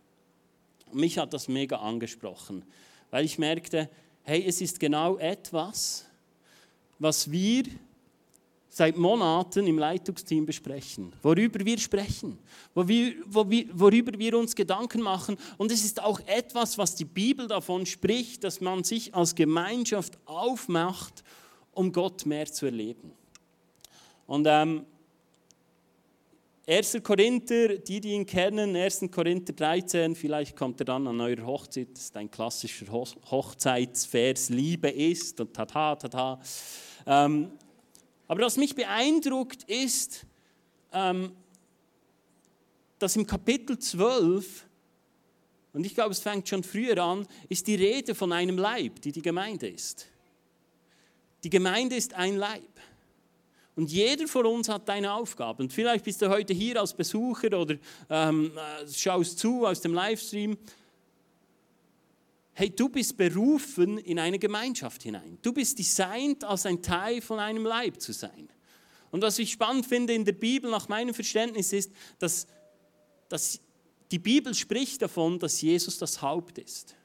Und 0.88 1.00
mich 1.00 1.20
hat 1.20 1.32
das 1.32 1.48
mega 1.48 1.76
angesprochen, 1.76 2.66
weil 3.12 3.24
ich 3.24 3.38
merkte, 3.38 3.88
hey, 4.24 4.44
es 4.44 4.62
ist 4.62 4.80
genau 4.80 5.18
etwas, 5.20 6.08
was 6.98 7.30
wir 7.30 7.66
seit 8.68 8.98
Monaten 8.98 9.68
im 9.68 9.78
Leitungsteam 9.78 10.48
besprechen, 10.48 11.14
worüber 11.22 11.64
wir 11.64 11.78
sprechen, 11.78 12.40
worüber 12.74 14.18
wir 14.18 14.36
uns 14.40 14.56
Gedanken 14.56 15.04
machen. 15.04 15.38
Und 15.60 15.72
es 15.72 15.86
ist 15.86 16.02
auch 16.02 16.20
etwas, 16.22 16.80
was 16.80 16.96
die 16.96 17.06
Bibel 17.06 17.48
davon 17.48 17.86
spricht, 17.86 18.44
dass 18.44 18.60
man 18.60 18.84
sich 18.84 19.14
als 19.14 19.36
Gemeinschaft 19.36 20.18
aufmacht, 20.26 21.24
um 21.74 21.92
Gott 21.92 22.26
mehr 22.26 22.52
zu 22.52 22.66
erleben. 22.66 23.12
Und 24.28 24.48
ähm, 24.50 24.86
1. 26.66 27.04
Korinther, 27.04 27.78
die, 27.78 28.00
die 28.00 28.14
ihn 28.14 28.26
kennen, 28.26 28.74
1. 28.74 29.06
Korinther 29.12 29.52
13, 29.52 30.16
vielleicht 30.16 30.56
kommt 30.56 30.80
er 30.80 30.86
dann 30.86 31.06
an 31.08 31.20
eurer 31.20 31.46
Hochzeit, 31.46 31.90
das 31.92 32.04
ist 32.06 32.16
ein 32.16 32.32
klassischer 32.32 32.90
Hochzeitsvers, 32.90 34.48
Liebe 34.48 34.90
ist 34.90 35.42
und 35.42 35.54
tata, 35.54 35.98
tata. 35.98 36.40
Ähm, 37.06 37.52
aber 38.30 38.46
was 38.46 38.56
mich 38.56 38.74
beeindruckt 38.74 39.64
ist, 39.64 40.26
ähm, 40.94 41.34
dass 42.98 43.18
im 43.18 43.28
Kapitel 43.28 43.78
12, 43.78 44.66
und 45.74 45.86
ich 45.86 45.94
glaube, 45.94 46.12
es 46.12 46.20
fängt 46.20 46.48
schon 46.48 46.64
früher 46.64 46.98
an, 47.00 47.28
ist 47.50 47.68
die 47.68 47.76
Rede 47.76 48.16
von 48.16 48.32
einem 48.32 48.58
Leib, 48.58 49.02
die 49.02 49.12
die 49.12 49.22
Gemeinde 49.22 49.68
ist. 49.68 50.08
Die 51.44 51.50
Gemeinde 51.50 51.98
ist 51.98 52.14
ein 52.14 52.38
Leib. 52.38 52.64
Und 53.76 53.92
jeder 53.92 54.28
von 54.28 54.46
uns 54.46 54.70
hat 54.70 54.90
eine 54.90 55.14
Aufgabe. 55.14 55.64
Und 55.64 55.74
vielleicht 55.74 56.06
bist 56.06 56.22
du 56.22 56.30
heute 56.30 56.54
hier 56.54 56.80
als 56.80 56.94
Besucher 56.94 57.60
oder 57.60 57.76
ähm, 58.10 58.52
äh, 58.56 58.88
schaust 58.88 59.40
zu 59.40 59.66
aus 59.66 59.82
dem 59.82 59.94
Livestream. 59.94 60.58
hey, 62.54 62.70
du 62.70 62.88
bist 62.88 63.18
berufen 63.18 63.98
in 63.98 64.20
eine 64.20 64.38
Gemeinschaft 64.38 65.02
hinein. 65.04 65.40
Du 65.42 65.52
bist 65.54 65.80
designt, 65.80 66.44
als 66.44 66.68
ein 66.68 66.82
Teil 66.84 67.22
von 67.22 67.40
einem 67.40 67.66
Leib 67.66 68.00
zu 68.00 68.14
sein. 68.14 68.48
Und 69.10 69.24
was 69.24 69.40
ich 69.40 69.52
spannend 69.52 69.86
finde 69.86 70.14
in 70.14 70.26
der 70.26 70.34
Bibel, 70.34 70.70
nach 70.70 70.88
meinem 70.88 71.14
Verständnis, 71.14 71.74
ist, 71.74 71.92
dass, 72.20 72.48
dass 73.30 73.60
die 74.12 74.20
Bibel 74.20 74.54
spricht 74.54 75.02
davon, 75.02 75.40
dass 75.40 75.62
Jesus 75.62 75.98
das 75.98 76.22
Haupt 76.22 76.60
ist. 76.60 76.96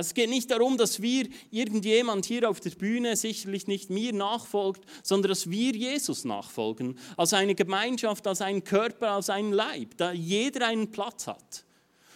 Also 0.00 0.08
es 0.08 0.14
geht 0.14 0.30
nicht 0.30 0.50
darum, 0.50 0.78
dass 0.78 1.02
wir 1.02 1.28
irgendjemand 1.50 2.24
hier 2.24 2.48
auf 2.48 2.58
der 2.58 2.70
Bühne 2.70 3.16
sicherlich 3.16 3.66
nicht 3.66 3.90
mir 3.90 4.14
nachfolgt, 4.14 4.82
sondern 5.02 5.28
dass 5.28 5.50
wir 5.50 5.72
Jesus 5.72 6.24
nachfolgen, 6.24 6.98
als 7.18 7.34
eine 7.34 7.54
Gemeinschaft, 7.54 8.26
als 8.26 8.40
einen 8.40 8.64
Körper, 8.64 9.10
als 9.10 9.28
einen 9.28 9.52
Leib, 9.52 9.98
da 9.98 10.10
jeder 10.12 10.68
einen 10.68 10.90
Platz 10.90 11.26
hat. 11.26 11.66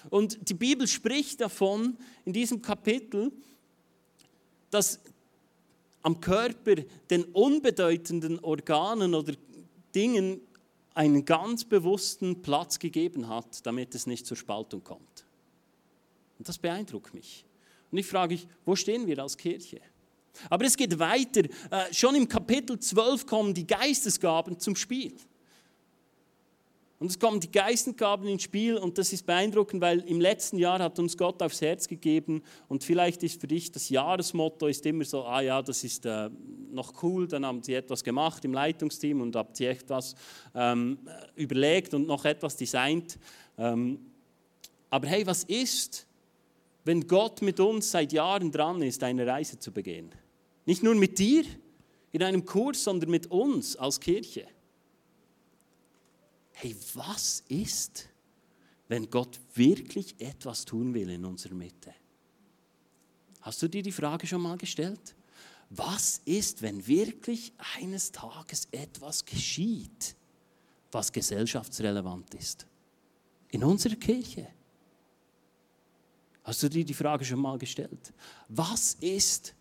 Und 0.08 0.48
die 0.48 0.54
Bibel 0.54 0.88
spricht 0.88 1.42
davon 1.42 1.98
in 2.24 2.32
diesem 2.32 2.62
Kapitel, 2.62 3.30
dass 4.70 4.98
am 6.00 6.22
Körper 6.22 6.76
den 7.10 7.24
unbedeutenden 7.24 8.38
Organen 8.42 9.14
oder 9.14 9.34
Dingen 9.94 10.40
einen 10.94 11.26
ganz 11.26 11.66
bewussten 11.66 12.40
Platz 12.40 12.78
gegeben 12.78 13.28
hat, 13.28 13.66
damit 13.66 13.94
es 13.94 14.06
nicht 14.06 14.24
zur 14.26 14.38
Spaltung 14.38 14.82
kommt. 14.82 15.26
Und 16.38 16.48
das 16.48 16.56
beeindruckt 16.56 17.12
mich. 17.12 17.44
Und 17.94 17.98
ich 17.98 18.06
frage 18.06 18.34
mich, 18.34 18.48
wo 18.64 18.74
stehen 18.74 19.06
wir 19.06 19.20
als 19.20 19.36
Kirche? 19.36 19.80
Aber 20.50 20.64
es 20.64 20.76
geht 20.76 20.98
weiter. 20.98 21.42
Äh, 21.70 21.94
schon 21.94 22.16
im 22.16 22.26
Kapitel 22.26 22.76
12 22.76 23.24
kommen 23.24 23.54
die 23.54 23.68
Geistesgaben 23.68 24.58
zum 24.58 24.74
Spiel. 24.74 25.14
Und 26.98 27.12
es 27.12 27.20
kommen 27.20 27.38
die 27.38 27.52
Geistesgaben 27.52 28.26
ins 28.26 28.42
Spiel 28.42 28.78
und 28.78 28.98
das 28.98 29.12
ist 29.12 29.24
beeindruckend, 29.24 29.80
weil 29.80 30.00
im 30.00 30.20
letzten 30.20 30.58
Jahr 30.58 30.80
hat 30.80 30.98
uns 30.98 31.16
Gott 31.16 31.40
aufs 31.40 31.60
Herz 31.60 31.86
gegeben 31.86 32.42
und 32.66 32.82
vielleicht 32.82 33.22
ist 33.22 33.40
für 33.40 33.46
dich 33.46 33.70
das 33.70 33.88
Jahresmotto 33.90 34.66
ist 34.66 34.84
immer 34.86 35.04
so, 35.04 35.22
ah 35.24 35.40
ja, 35.40 35.62
das 35.62 35.84
ist 35.84 36.04
äh, 36.04 36.30
noch 36.72 37.00
cool, 37.04 37.28
dann 37.28 37.46
haben 37.46 37.62
sie 37.62 37.74
etwas 37.74 38.02
gemacht 38.02 38.44
im 38.44 38.54
Leitungsteam 38.54 39.20
und 39.20 39.36
habt 39.36 39.56
sie 39.56 39.66
etwas 39.66 40.16
ähm, 40.52 40.98
überlegt 41.36 41.94
und 41.94 42.08
noch 42.08 42.24
etwas 42.24 42.56
designt. 42.56 43.20
Ähm, 43.56 44.00
aber 44.90 45.06
hey, 45.06 45.24
was 45.24 45.44
ist, 45.44 46.08
wenn 46.84 47.06
Gott 47.06 47.42
mit 47.42 47.58
uns 47.60 47.90
seit 47.90 48.12
Jahren 48.12 48.52
dran 48.52 48.82
ist, 48.82 49.02
eine 49.02 49.26
Reise 49.26 49.58
zu 49.58 49.72
begehen. 49.72 50.10
Nicht 50.66 50.82
nur 50.82 50.94
mit 50.94 51.18
dir 51.18 51.44
in 52.12 52.22
einem 52.22 52.44
Kurs, 52.44 52.84
sondern 52.84 53.10
mit 53.10 53.26
uns 53.30 53.76
als 53.76 53.98
Kirche. 53.98 54.46
Hey, 56.52 56.76
was 56.94 57.42
ist, 57.48 58.08
wenn 58.88 59.10
Gott 59.10 59.40
wirklich 59.54 60.14
etwas 60.20 60.64
tun 60.64 60.94
will 60.94 61.10
in 61.10 61.24
unserer 61.24 61.54
Mitte? 61.54 61.94
Hast 63.40 63.60
du 63.62 63.68
dir 63.68 63.82
die 63.82 63.92
Frage 63.92 64.26
schon 64.26 64.42
mal 64.42 64.56
gestellt? 64.56 65.14
Was 65.70 66.20
ist, 66.24 66.62
wenn 66.62 66.86
wirklich 66.86 67.52
eines 67.76 68.12
Tages 68.12 68.68
etwas 68.70 69.24
geschieht, 69.24 70.14
was 70.92 71.12
gesellschaftsrelevant 71.12 72.32
ist? 72.34 72.66
In 73.50 73.64
unserer 73.64 73.96
Kirche. 73.96 74.48
Hast 76.44 76.62
du 76.62 76.68
dir 76.68 76.84
die 76.84 76.94
Frage 76.94 77.24
schon 77.24 77.40
mal 77.40 77.58
gestellt? 77.58 78.12
Was 78.48 78.94
ist, 79.00 79.54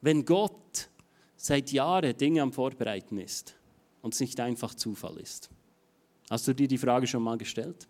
wenn 0.00 0.24
Gott 0.24 0.88
seit 1.36 1.70
Jahren 1.70 2.16
Dinge 2.16 2.42
am 2.42 2.52
Vorbereiten 2.52 3.18
ist 3.18 3.54
und 4.00 4.14
es 4.14 4.20
nicht 4.20 4.40
einfach 4.40 4.74
Zufall 4.74 5.18
ist? 5.18 5.50
Hast 6.30 6.48
du 6.48 6.54
dir 6.54 6.66
die 6.66 6.78
Frage 6.78 7.06
schon 7.06 7.22
mal 7.22 7.36
gestellt? 7.36 7.86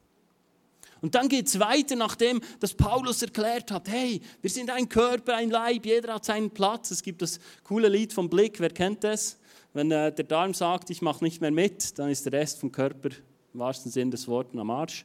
Und 1.00 1.14
dann 1.14 1.28
geht 1.28 1.46
es 1.46 1.60
weiter, 1.60 1.96
nachdem 1.96 2.40
das 2.60 2.74
Paulus 2.74 3.22
erklärt 3.22 3.70
hat, 3.70 3.88
hey, 3.88 4.20
wir 4.40 4.50
sind 4.50 4.70
ein 4.70 4.88
Körper, 4.88 5.36
ein 5.36 5.50
Leib, 5.50 5.86
jeder 5.86 6.14
hat 6.14 6.24
seinen 6.24 6.50
Platz. 6.50 6.90
Es 6.90 7.02
gibt 7.02 7.22
das 7.22 7.38
coole 7.62 7.88
Lied 7.88 8.12
vom 8.12 8.28
Blick, 8.28 8.58
wer 8.58 8.70
kennt 8.70 9.04
das? 9.04 9.38
Wenn 9.74 9.90
äh, 9.90 10.12
der 10.12 10.24
Darm 10.24 10.54
sagt, 10.54 10.90
ich 10.90 11.02
mache 11.02 11.22
nicht 11.22 11.40
mehr 11.40 11.50
mit, 11.50 11.98
dann 11.98 12.08
ist 12.08 12.24
der 12.24 12.32
Rest 12.32 12.58
vom 12.58 12.72
Körper 12.72 13.10
im 13.52 13.60
wahrsten 13.60 13.92
Sinne 13.92 14.12
des 14.12 14.26
Wortes 14.26 14.58
am 14.58 14.70
Arsch. 14.70 15.04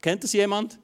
Kennt 0.00 0.24
das 0.24 0.32
jemand? 0.32 0.78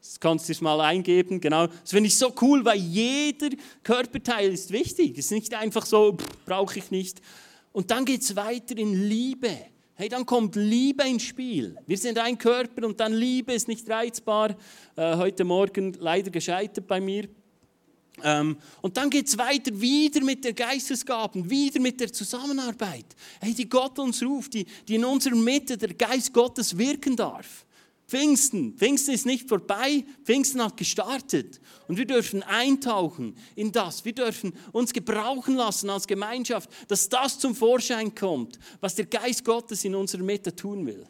Das 0.00 0.18
kannst 0.18 0.48
du 0.48 0.64
mal 0.64 0.80
eingeben, 0.80 1.40
genau. 1.40 1.66
Das 1.66 1.90
finde 1.90 2.08
ich 2.08 2.16
so 2.16 2.32
cool, 2.40 2.64
weil 2.64 2.78
jeder 2.78 3.50
Körperteil 3.82 4.50
ist 4.50 4.70
wichtig. 4.70 5.18
Es 5.18 5.26
ist 5.26 5.32
nicht 5.32 5.54
einfach 5.54 5.84
so, 5.84 6.16
brauche 6.46 6.78
ich 6.78 6.90
nicht. 6.90 7.20
Und 7.72 7.90
dann 7.90 8.04
geht 8.06 8.22
es 8.22 8.34
weiter 8.34 8.76
in 8.78 9.08
Liebe. 9.08 9.54
Hey, 9.94 10.08
dann 10.08 10.24
kommt 10.24 10.56
Liebe 10.56 11.04
ins 11.06 11.24
Spiel. 11.24 11.76
Wir 11.86 11.98
sind 11.98 12.18
ein 12.18 12.38
Körper 12.38 12.86
und 12.86 12.98
dann 12.98 13.12
Liebe 13.12 13.52
ist 13.52 13.68
nicht 13.68 13.88
reizbar. 13.90 14.56
Äh, 14.96 15.16
heute 15.16 15.44
Morgen 15.44 15.92
leider 16.00 16.30
gescheitert 16.30 16.86
bei 16.86 17.02
mir. 17.02 17.28
Ähm, 18.22 18.56
und 18.80 18.96
dann 18.96 19.10
geht 19.10 19.28
es 19.28 19.36
weiter 19.36 19.78
wieder 19.78 20.22
mit 20.24 20.44
der 20.44 20.54
Geistesgaben, 20.54 21.48
wieder 21.48 21.80
mit 21.80 22.00
der 22.00 22.12
Zusammenarbeit, 22.12 23.06
hey, 23.40 23.54
die 23.54 23.68
Gott 23.68 23.98
uns 23.98 24.22
ruft, 24.22 24.54
die, 24.54 24.66
die 24.88 24.96
in 24.96 25.04
unserer 25.04 25.36
Mitte 25.36 25.76
der 25.76 25.94
Geist 25.94 26.32
Gottes 26.32 26.76
wirken 26.76 27.16
darf. 27.16 27.64
Pfingsten, 28.10 28.76
Pfingsten 28.76 29.14
ist 29.14 29.24
nicht 29.24 29.48
vorbei, 29.48 30.04
Pfingsten 30.24 30.60
hat 30.60 30.76
gestartet. 30.76 31.60
Und 31.86 31.96
wir 31.96 32.06
dürfen 32.06 32.42
eintauchen 32.42 33.36
in 33.54 33.70
das. 33.70 34.04
Wir 34.04 34.12
dürfen 34.12 34.52
uns 34.72 34.92
gebrauchen 34.92 35.54
lassen 35.54 35.88
als 35.90 36.08
Gemeinschaft, 36.08 36.68
dass 36.88 37.08
das 37.08 37.38
zum 37.38 37.54
Vorschein 37.54 38.12
kommt, 38.12 38.58
was 38.80 38.96
der 38.96 39.06
Geist 39.06 39.44
Gottes 39.44 39.84
in 39.84 39.94
unserer 39.94 40.24
Mitte 40.24 40.54
tun 40.56 40.84
will. 40.86 41.06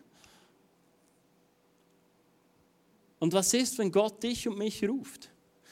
Und 3.18 3.32
was 3.32 3.54
ist, 3.54 3.78
wenn 3.78 3.90
Gott 3.90 4.22
dich 4.22 4.46
und 4.46 4.58
mich 4.58 4.86
ruft? 4.86 5.30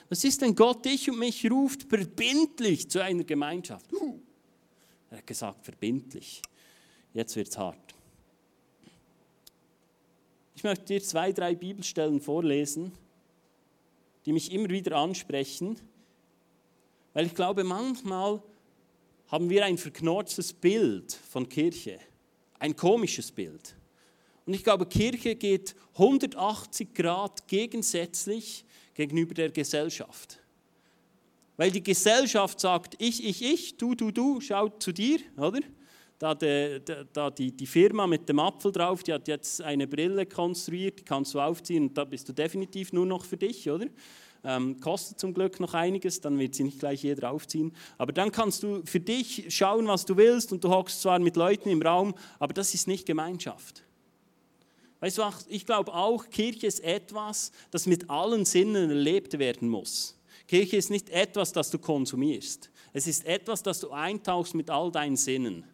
Was 0.08 0.25
ist, 0.25 0.40
wenn 0.40 0.54
Gott 0.54 0.87
dich 0.87 1.11
und 1.11 1.18
mich 1.18 1.50
ruft, 1.50 1.82
verbindlich 1.90 2.88
zu 2.88 3.04
einer 3.04 3.25
Gemeinschaft? 3.25 3.85
Er 5.11 5.18
hat 5.18 5.26
gesagt, 5.26 5.62
verbindlich. 5.62 6.40
Jetzt 7.12 7.37
wird 7.37 7.49
es 7.49 7.58
hart. 7.58 7.94
Ich 10.59 10.65
möchte 10.65 10.87
dir 10.87 11.00
zwei, 11.00 11.31
drei 11.31 11.55
Bibelstellen 11.55 12.21
vorlesen, 12.21 12.91
die 14.27 14.33
mich 14.33 14.50
immer 14.50 14.69
wieder 14.71 14.97
ansprechen, 14.97 15.79
weil 17.15 17.27
ich 17.27 17.35
glaube, 17.37 17.62
manchmal 17.62 18.43
haben 19.29 19.50
wir 19.50 19.65
ein 19.65 19.79
verknorztes 19.79 20.53
Bild 20.53 21.12
von 21.12 21.49
Kirche, 21.49 22.00
ein 22.59 22.75
komisches 22.75 23.31
Bild. 23.31 23.77
Und 24.47 24.55
ich 24.55 24.65
glaube, 24.65 24.87
Kirche 24.87 25.37
geht 25.37 25.77
180 25.93 26.93
Grad 26.93 27.47
gegensätzlich 27.47 28.65
gegenüber 28.95 29.35
der 29.35 29.53
Gesellschaft. 29.53 30.41
Weil 31.57 31.71
die 31.71 31.85
Gesellschaft 31.85 32.59
sagt, 32.59 32.97
ich, 32.99 33.25
ich, 33.25 33.43
ich, 33.43 33.77
du, 33.77 33.95
du, 33.95 34.11
du, 34.11 34.41
schau 34.41 34.71
zu 34.71 34.91
dir, 34.91 35.21
oder? 35.37 35.61
Da, 36.19 36.35
de, 36.35 36.81
de, 36.81 37.05
da 37.13 37.31
die, 37.31 37.53
die 37.53 37.67
Firma 37.67 38.07
mit 38.09 38.29
dem 38.29 38.41
Apfel 38.41 38.73
drauf, 38.73 39.05
die 39.05 39.13
hat 39.13 39.29
jetzt 39.29 39.63
eine 39.63 39.87
Brille 39.87 40.27
konstruiert, 40.27 40.99
die 40.99 41.05
kannst 41.05 41.33
du 41.33 41.41
aufziehen 41.41 41.85
und 41.85 41.97
da 41.97 42.05
bist 42.05 42.29
du 42.29 42.33
definitiv 42.33 42.93
nur 42.93 43.07
noch 43.07 43.25
für 43.25 43.37
dich, 43.37 43.71
oder? 43.71 43.87
Ähm, 44.43 44.81
kostet 44.81 45.21
zum 45.21 45.33
Glück 45.33 45.61
noch 45.61 45.75
einiges, 45.75 46.21
dann 46.21 46.39
wird 46.39 46.57
sie 46.57 46.65
nicht 46.65 46.81
gleich 46.81 47.05
jeder 47.05 47.31
aufziehen. 47.31 47.73
Aber 47.99 48.13
dann 48.13 48.33
kannst 48.33 48.65
du 48.65 48.83
für 48.85 48.99
dich 48.99 49.47
schauen, 49.49 49.87
was 49.87 50.07
du 50.07 50.17
willst 50.17 50.53
und 50.53 50.63
du 50.65 50.71
hockst 50.71 51.03
zwar 51.03 51.21
mit 51.21 51.37
Leuten 51.37 51.69
im 51.69 51.83
Raum, 51.83 52.15
aber 52.41 52.53
das 52.53 52.75
ist 52.75 52.89
nicht 52.89 53.07
Gemeinschaft. 53.07 53.85
Weißt 55.01 55.19
du, 55.19 55.23
ich 55.49 55.67
glaube 55.67 55.95
auch, 55.95 56.29
Kirche 56.31 56.67
ist 56.67 56.83
etwas, 56.83 57.53
das 57.71 57.87
mit 57.87 58.11
allen 58.11 58.45
Sinnen 58.45 58.91
erlebt 58.91 59.39
werden 59.39 59.69
muss. 59.69 60.19
Kirche 60.49 60.77
ist 60.77 60.91
nicht 60.91 61.11
etwas, 61.11 61.53
das 61.53 61.71
du 61.71 61.79
konsumierst. 61.79 62.71
Es 62.93 63.07
ist 63.07 63.25
etwas, 63.25 63.63
das 63.63 63.79
du 63.79 63.91
eintauchst 63.91 64.55
mit 64.55 64.71
all 64.71 64.91
deinen 64.91 65.17
Sinnen 65.17 65.65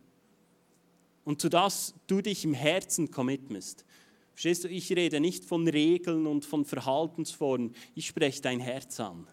und 1.24 1.40
zu 1.40 1.48
das 1.48 1.94
du 2.06 2.20
dich 2.20 2.44
im 2.44 2.54
Herzen 2.54 3.10
committest. 3.10 3.84
Verstehst 4.32 4.64
du, 4.64 4.68
ich 4.68 4.90
rede 4.90 5.20
nicht 5.20 5.44
von 5.44 5.66
Regeln 5.68 6.26
und 6.26 6.44
von 6.44 6.64
Verhaltensformen, 6.64 7.74
ich 7.94 8.06
spreche 8.06 8.42
dein 8.42 8.60
Herz 8.60 8.98
an. 8.98 9.26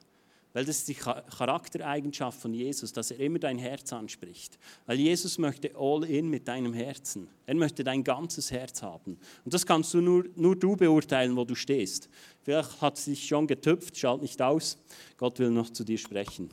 Weil 0.53 0.65
das 0.65 0.79
ist 0.79 0.89
die 0.89 0.95
Charaktereigenschaft 0.95 2.39
von 2.39 2.53
Jesus, 2.53 2.91
dass 2.91 3.12
er 3.12 3.19
immer 3.21 3.39
dein 3.39 3.57
Herz 3.57 3.93
anspricht. 3.93 4.60
Weil 4.86 5.00
Jesus 5.00 5.38
möchte 5.38 5.71
all 5.77 6.03
in 6.03 6.29
mit 6.29 6.45
deinem 6.48 6.74
Herzen. 6.74 7.29
Er 7.45 7.55
möchte 7.55 7.86
dein 7.86 8.03
ganzes 8.03 8.51
Herz 8.51 8.81
haben. 8.81 9.17
Und 9.45 9.53
das 9.53 9.65
kannst 9.65 9.93
du 9.93 10.01
nur, 10.01 10.25
nur 10.36 10.57
du 10.57 10.75
beurteilen, 10.75 11.38
wo 11.38 11.45
du 11.45 11.55
stehst. 11.55 12.10
Vielleicht 12.41 12.81
hat 12.81 12.98
es 12.98 13.05
dich 13.05 13.25
schon 13.25 13.48
getüpft, 13.48 13.98
schalt 13.98 14.21
nicht 14.21 14.41
aus. 14.41 14.77
Gott 15.15 15.39
will 15.39 15.51
noch 15.51 15.69
zu 15.69 15.86
dir 15.86 15.98
sprechen. 15.98 16.50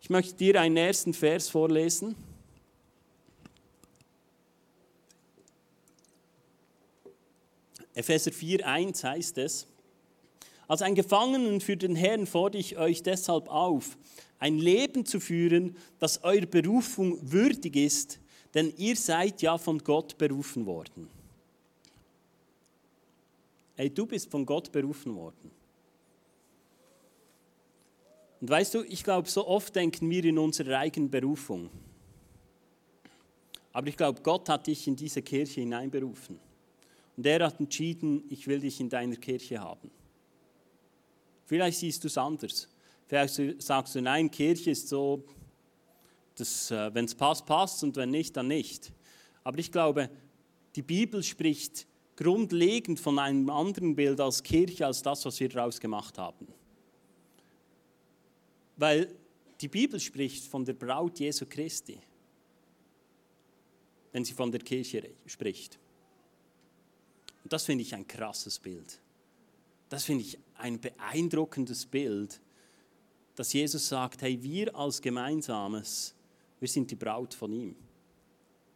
Ich 0.00 0.10
möchte 0.10 0.34
dir 0.34 0.60
einen 0.60 0.76
ersten 0.76 1.14
Vers 1.14 1.48
vorlesen. 1.48 2.16
Epheser 7.96 8.30
4,1 8.30 9.02
heißt 9.02 9.38
es, 9.38 9.66
als 10.68 10.82
ein 10.82 10.94
Gefangenen 10.94 11.62
für 11.62 11.78
den 11.78 11.96
Herrn 11.96 12.26
fordere 12.26 12.60
ich 12.60 12.76
euch 12.76 13.02
deshalb 13.02 13.48
auf, 13.48 13.96
ein 14.38 14.58
Leben 14.58 15.06
zu 15.06 15.18
führen, 15.18 15.76
das 15.98 16.22
eurer 16.22 16.44
Berufung 16.44 17.18
würdig 17.22 17.74
ist, 17.74 18.20
denn 18.52 18.74
ihr 18.76 18.96
seid 18.96 19.40
ja 19.40 19.56
von 19.56 19.78
Gott 19.78 20.18
berufen 20.18 20.66
worden. 20.66 21.08
hey, 23.76 23.90
du 23.90 24.06
bist 24.06 24.30
von 24.30 24.44
Gott 24.44 24.70
berufen 24.72 25.14
worden. 25.16 25.50
Und 28.40 28.50
weißt 28.50 28.74
du, 28.74 28.82
ich 28.82 29.02
glaube, 29.02 29.28
so 29.28 29.46
oft 29.46 29.74
denken 29.74 30.10
wir 30.10 30.24
in 30.24 30.38
unserer 30.38 30.78
eigenen 30.78 31.10
Berufung. 31.10 31.70
Aber 33.72 33.86
ich 33.86 33.96
glaube, 33.96 34.20
Gott 34.22 34.48
hat 34.50 34.66
dich 34.66 34.86
in 34.86 34.96
diese 34.96 35.22
Kirche 35.22 35.60
hineinberufen. 35.60 36.38
Und 37.16 37.26
er 37.26 37.44
hat 37.44 37.58
entschieden, 37.60 38.24
ich 38.28 38.46
will 38.46 38.60
dich 38.60 38.80
in 38.80 38.88
deiner 38.88 39.16
Kirche 39.16 39.58
haben. 39.58 39.90
Vielleicht 41.46 41.78
siehst 41.78 42.04
du 42.04 42.08
es 42.08 42.18
anders. 42.18 42.68
Vielleicht 43.06 43.62
sagst 43.62 43.94
du, 43.94 44.02
nein, 44.02 44.30
Kirche 44.30 44.72
ist 44.72 44.88
so, 44.88 45.24
äh, 46.38 46.44
wenn 46.92 47.04
es 47.04 47.14
passt, 47.14 47.46
passt 47.46 47.82
und 47.84 47.96
wenn 47.96 48.10
nicht, 48.10 48.36
dann 48.36 48.48
nicht. 48.48 48.92
Aber 49.44 49.58
ich 49.58 49.70
glaube, 49.70 50.10
die 50.74 50.82
Bibel 50.82 51.22
spricht 51.22 51.86
grundlegend 52.16 52.98
von 52.98 53.18
einem 53.18 53.48
anderen 53.48 53.94
Bild 53.94 54.20
als 54.20 54.42
Kirche, 54.42 54.86
als 54.86 55.02
das, 55.02 55.24
was 55.24 55.38
wir 55.38 55.48
daraus 55.48 55.80
gemacht 55.80 56.18
haben. 56.18 56.48
Weil 58.76 59.14
die 59.60 59.68
Bibel 59.68 60.00
spricht 60.00 60.44
von 60.44 60.64
der 60.64 60.74
Braut 60.74 61.18
Jesu 61.18 61.46
Christi, 61.46 61.98
wenn 64.12 64.24
sie 64.24 64.34
von 64.34 64.50
der 64.50 64.60
Kirche 64.60 65.10
spricht. 65.26 65.78
Und 67.46 67.52
das 67.52 67.62
finde 67.62 67.82
ich 67.82 67.94
ein 67.94 68.08
krasses 68.08 68.58
Bild. 68.58 69.00
Das 69.88 70.02
finde 70.02 70.24
ich 70.24 70.36
ein 70.56 70.80
beeindruckendes 70.80 71.86
Bild, 71.86 72.40
dass 73.36 73.52
Jesus 73.52 73.86
sagt, 73.86 74.22
hey, 74.22 74.42
wir 74.42 74.74
als 74.74 75.00
Gemeinsames, 75.00 76.16
wir 76.58 76.66
sind 76.66 76.90
die 76.90 76.96
Braut 76.96 77.34
von 77.34 77.52
ihm. 77.52 77.76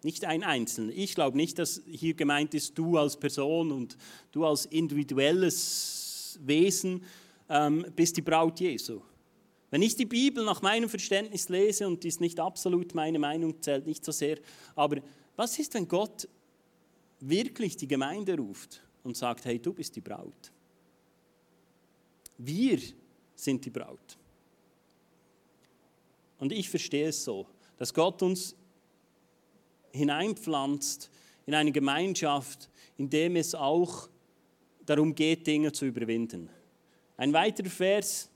Nicht 0.05 0.25
ein 0.25 0.45
Einzelner. 0.45 0.93
Ich 0.95 1.17
glaube 1.17 1.37
nicht, 1.37 1.59
dass 1.59 1.83
hier 1.85 2.15
gemeint 2.15 2.55
ist, 2.55 2.79
du 2.79 2.97
als 2.97 3.17
Person 3.19 3.73
und 3.73 3.97
du 4.31 4.47
als 4.47 4.67
individuelles 4.67 6.39
Wesen 6.41 7.03
ähm, 7.49 7.85
bist 7.97 8.19
die 8.19 8.23
Braut 8.23 8.61
Jesu. 8.61 9.01
Wenn 9.71 9.83
ich 9.83 9.97
die 9.97 10.07
Bibel 10.07 10.45
nach 10.45 10.63
meinem 10.63 10.89
Verständnis 10.89 11.49
lese, 11.49 11.89
und 11.89 12.05
die 12.05 12.09
ist 12.09 12.21
nicht 12.21 12.39
absolut 12.39 12.95
meine 12.95 13.19
Meinung, 13.19 13.61
zählt 13.61 13.85
nicht 13.89 14.05
so 14.05 14.13
sehr, 14.13 14.39
aber 14.77 15.03
was 15.35 15.59
ist, 15.59 15.75
wenn 15.75 15.89
Gott 15.89 16.29
wirklich 17.21 17.77
die 17.77 17.89
Gemeinde 17.89 18.37
ruft 18.37 18.83
und 19.03 19.17
sagt, 19.17 19.45
hey, 19.45 19.59
du 19.59 19.73
bist 19.73 19.95
die 19.97 20.01
Braut? 20.01 20.53
Wir 22.39 22.79
sind 23.35 23.65
die 23.65 23.71
Braut. 23.71 24.19
Und 26.39 26.53
ich 26.53 26.71
verstehe 26.71 27.09
es 27.09 27.23
so, 27.23 27.47
dass 27.77 27.93
Gott 27.93 28.23
uns 28.23 28.57
hineinpflanzt 29.93 31.11
in 31.47 31.55
eine 31.55 31.73
Gemeinschaft, 31.73 32.71
in 32.97 33.11
dem 33.11 33.37
es 33.37 33.55
auch 33.55 34.09
darum 34.87 35.15
geht, 35.15 35.47
Dinge 35.47 35.73
zu 35.73 35.87
überwinden. 35.87 36.49
Ein 37.17 37.33
weiterer 37.33 37.69
Vers, 37.69 38.31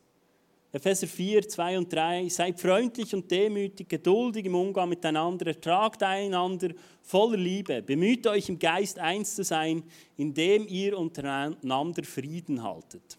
Epheser 0.75 1.07
4, 1.07 1.49
2 1.49 1.79
und 1.79 1.93
3. 1.93 2.29
Seid 2.29 2.61
freundlich 2.61 3.15
und 3.15 3.31
demütig, 3.31 3.89
geduldig 3.89 4.45
im 4.47 4.57
Umgang 4.57 4.89
miteinander, 4.89 5.47
ertragt 5.47 6.03
einander 6.03 6.71
voller 7.01 7.37
Liebe, 7.37 7.81
bemüht 7.81 8.27
euch 8.27 8.49
im 8.49 8.59
Geist 8.59 8.99
eins 8.99 9.37
zu 9.37 9.45
sein, 9.45 9.85
indem 10.17 10.67
ihr 10.67 10.99
untereinander 10.99 12.03
Frieden 12.03 12.61
haltet. 12.61 13.17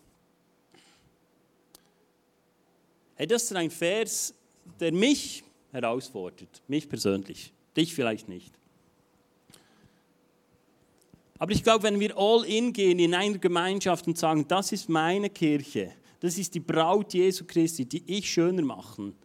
Hey, 3.15 3.25
das 3.25 3.43
ist 3.43 3.55
ein 3.55 3.71
Vers, 3.71 4.33
der 4.77 4.91
mich 4.91 5.41
herausfordert, 5.71 6.61
mich 6.67 6.89
persönlich, 6.89 7.53
dich 7.77 7.95
vielleicht 7.95 8.27
nicht. 8.27 8.53
Aber 11.39 11.53
ich 11.53 11.63
glaube, 11.63 11.83
wenn 11.83 12.01
wir 12.01 12.17
all 12.17 12.43
in 12.43 12.73
gehen 12.73 12.99
in 12.99 13.13
einer 13.13 13.37
Gemeinschaft 13.37 14.07
und 14.07 14.17
sagen, 14.17 14.45
das 14.45 14.73
ist 14.73 14.89
meine 14.89 15.29
Kirche, 15.29 15.93
das 16.19 16.37
ist 16.37 16.53
die 16.55 16.59
Braut 16.59 17.13
Jesu 17.13 17.45
Christi, 17.45 17.85
die 17.85 18.03
ich 18.05 18.29
schöner 18.29 18.63
machen, 18.63 19.15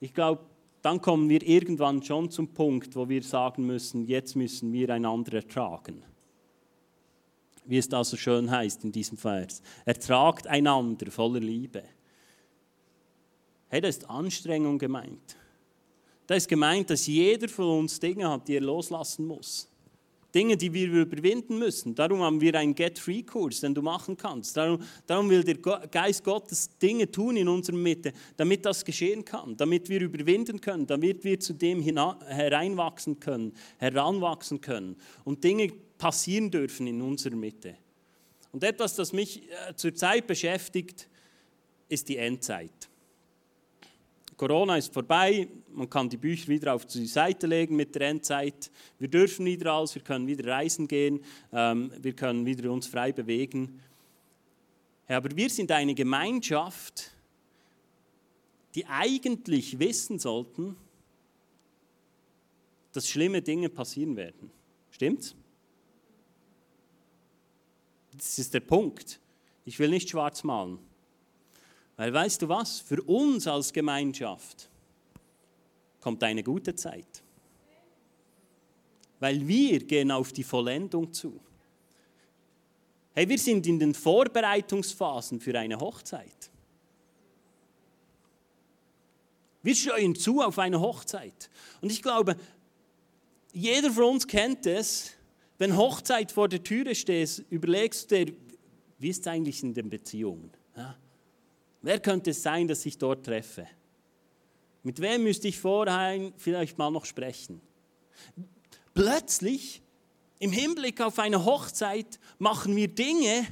ich 0.00 0.12
glaube, 0.12 0.44
dann 0.82 1.00
kommen 1.00 1.28
wir 1.28 1.42
irgendwann 1.42 2.02
schon 2.02 2.30
zum 2.30 2.48
Punkt, 2.48 2.94
wo 2.94 3.08
wir 3.08 3.22
sagen 3.22 3.66
müssen, 3.66 4.06
jetzt 4.06 4.36
müssen 4.36 4.72
wir 4.72 4.90
einander 4.90 5.34
ertragen. 5.34 6.02
Wie 7.64 7.78
es 7.78 7.88
da 7.88 8.04
so 8.04 8.16
schön 8.16 8.50
heißt 8.50 8.84
in 8.84 8.92
diesem 8.92 9.18
Vers. 9.18 9.62
Ertragt 9.84 10.46
einander 10.46 11.10
voller 11.10 11.40
Liebe. 11.40 11.82
Hey, 13.68 13.80
da 13.80 13.88
ist 13.88 14.08
Anstrengung 14.08 14.78
gemeint. 14.78 15.36
Da 16.28 16.36
ist 16.36 16.48
gemeint, 16.48 16.90
dass 16.90 17.06
jeder 17.06 17.48
von 17.48 17.80
uns 17.80 17.98
Dinge 17.98 18.30
hat, 18.30 18.46
die 18.46 18.54
er 18.54 18.60
loslassen 18.60 19.26
muss. 19.26 19.68
Dinge, 20.36 20.58
die 20.58 20.70
wir 20.74 20.92
überwinden 20.92 21.58
müssen. 21.58 21.94
Darum 21.94 22.20
haben 22.20 22.42
wir 22.42 22.54
einen 22.56 22.74
Get-Free-Kurs, 22.74 23.60
den 23.60 23.74
du 23.74 23.80
machen 23.80 24.18
kannst. 24.18 24.54
Darum, 24.54 24.82
darum 25.06 25.30
will 25.30 25.42
der 25.42 25.54
Geist 25.54 26.22
Gottes 26.24 26.68
Dinge 26.76 27.10
tun 27.10 27.38
in 27.38 27.48
unserer 27.48 27.76
Mitte, 27.76 28.12
damit 28.36 28.66
das 28.66 28.84
geschehen 28.84 29.24
kann, 29.24 29.56
damit 29.56 29.88
wir 29.88 30.02
überwinden 30.02 30.60
können, 30.60 30.86
damit 30.86 31.24
wir 31.24 31.40
zu 31.40 31.54
dem 31.54 31.80
hereinwachsen 31.82 33.18
können, 33.18 33.54
heranwachsen 33.78 34.60
können 34.60 34.96
und 35.24 35.42
Dinge 35.42 35.72
passieren 35.96 36.50
dürfen 36.50 36.86
in 36.86 37.00
unserer 37.00 37.36
Mitte. 37.36 37.78
Und 38.52 38.62
etwas, 38.62 38.94
das 38.94 39.14
mich 39.14 39.42
äh, 39.50 39.74
zurzeit 39.74 40.26
beschäftigt, 40.26 41.08
ist 41.88 42.10
die 42.10 42.18
Endzeit. 42.18 42.90
Corona 44.36 44.76
ist 44.76 44.92
vorbei, 44.92 45.48
man 45.72 45.88
kann 45.88 46.10
die 46.10 46.18
Bücher 46.18 46.48
wieder 46.48 46.74
auf 46.74 46.84
die 46.84 47.06
Seite 47.06 47.46
legen 47.46 47.74
mit 47.74 47.94
der 47.94 48.08
Endzeit. 48.08 48.70
Wir 48.98 49.08
dürfen 49.08 49.46
wieder 49.46 49.72
alles, 49.72 49.94
wir 49.94 50.02
können 50.02 50.26
wieder 50.26 50.52
reisen 50.52 50.86
gehen, 50.86 51.20
ähm, 51.52 51.90
wir 51.98 52.12
können 52.12 52.44
wieder 52.44 52.70
uns 52.70 52.86
frei 52.86 53.12
bewegen. 53.12 53.80
Aber 55.08 55.34
wir 55.34 55.48
sind 55.48 55.72
eine 55.72 55.94
Gemeinschaft, 55.94 57.12
die 58.74 58.84
eigentlich 58.86 59.78
wissen 59.78 60.18
sollten, 60.18 60.76
dass 62.92 63.08
schlimme 63.08 63.40
Dinge 63.40 63.70
passieren 63.70 64.16
werden. 64.16 64.50
Stimmt's? 64.90 65.34
Das 68.12 68.38
ist 68.38 68.52
der 68.52 68.60
Punkt. 68.60 69.20
Ich 69.64 69.78
will 69.78 69.90
nicht 69.90 70.10
schwarz 70.10 70.44
malen. 70.44 70.78
Weil 71.96 72.12
weißt 72.12 72.42
du 72.42 72.48
was, 72.48 72.80
für 72.80 73.02
uns 73.02 73.46
als 73.46 73.72
Gemeinschaft 73.72 74.68
kommt 76.00 76.22
eine 76.22 76.42
gute 76.42 76.74
Zeit. 76.74 77.22
Weil 79.18 79.46
wir 79.48 79.80
gehen 79.80 80.10
auf 80.10 80.32
die 80.32 80.44
Vollendung 80.44 81.12
zu. 81.12 81.40
Hey, 83.14 83.26
wir 83.28 83.38
sind 83.38 83.66
in 83.66 83.78
den 83.78 83.94
Vorbereitungsphasen 83.94 85.40
für 85.40 85.58
eine 85.58 85.80
Hochzeit. 85.80 86.50
Wir 89.62 89.74
steuern 89.74 90.14
zu 90.14 90.42
auf 90.42 90.58
eine 90.58 90.80
Hochzeit. 90.80 91.50
Und 91.80 91.90
ich 91.90 92.02
glaube, 92.02 92.36
jeder 93.52 93.90
von 93.90 94.04
uns 94.04 94.26
kennt 94.26 94.66
es, 94.66 95.12
wenn 95.56 95.76
Hochzeit 95.76 96.30
vor 96.30 96.48
der 96.48 96.62
Türe 96.62 96.94
steht, 96.94 97.44
überlegst 97.48 98.10
du 98.10 98.26
dir, 98.26 98.34
wie 98.98 99.08
ist 99.08 99.22
es 99.22 99.26
eigentlich 99.26 99.62
in 99.62 99.72
den 99.72 99.88
Beziehungen? 99.88 100.50
Ja? 100.76 100.94
Wer 101.82 102.00
könnte 102.00 102.30
es 102.30 102.42
sein, 102.42 102.66
dass 102.66 102.84
ich 102.86 102.98
dort 102.98 103.24
treffe? 103.24 103.66
Mit 104.82 105.00
wem 105.00 105.24
müsste 105.24 105.48
ich 105.48 105.58
vorher 105.58 106.32
vielleicht 106.36 106.78
mal 106.78 106.90
noch 106.90 107.04
sprechen? 107.04 107.60
Plötzlich, 108.94 109.82
im 110.38 110.52
Hinblick 110.52 111.00
auf 111.00 111.18
eine 111.18 111.44
Hochzeit, 111.44 112.18
machen 112.38 112.74
wir 112.76 112.88
Dinge, 112.88 113.46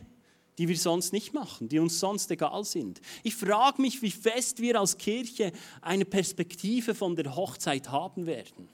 die 0.59 0.69
wir 0.69 0.79
sonst 0.79 1.13
nicht 1.13 1.35
machen, 1.35 1.69
die 1.69 1.79
uns 1.79 1.99
sonst 1.99 2.31
egal 2.31 2.65
sind. 2.65 3.01
Ich 3.23 3.35
frage 3.35 3.83
mich, 3.83 4.01
wie 4.03 4.11
fest 4.11 4.61
wir 4.61 4.79
als 4.79 4.97
Kirche 4.97 5.53
eine 5.81 6.05
Perspektive 6.05 6.95
von 6.95 7.17
der 7.17 7.35
Hochzeit 7.35 7.91
haben 7.91 8.27
werden. 8.27 8.69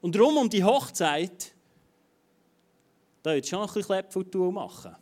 Und 0.00 0.14
darum 0.14 0.36
um 0.36 0.50
die 0.50 0.64
Hochzeit, 0.64 1.54
da 3.22 3.34
wird 3.34 3.46
schon 3.46 3.60
noch 3.60 3.68
ein 3.68 3.74
bisschen 3.74 3.86
Klepfutur 3.86 4.52
machen. 4.52 4.96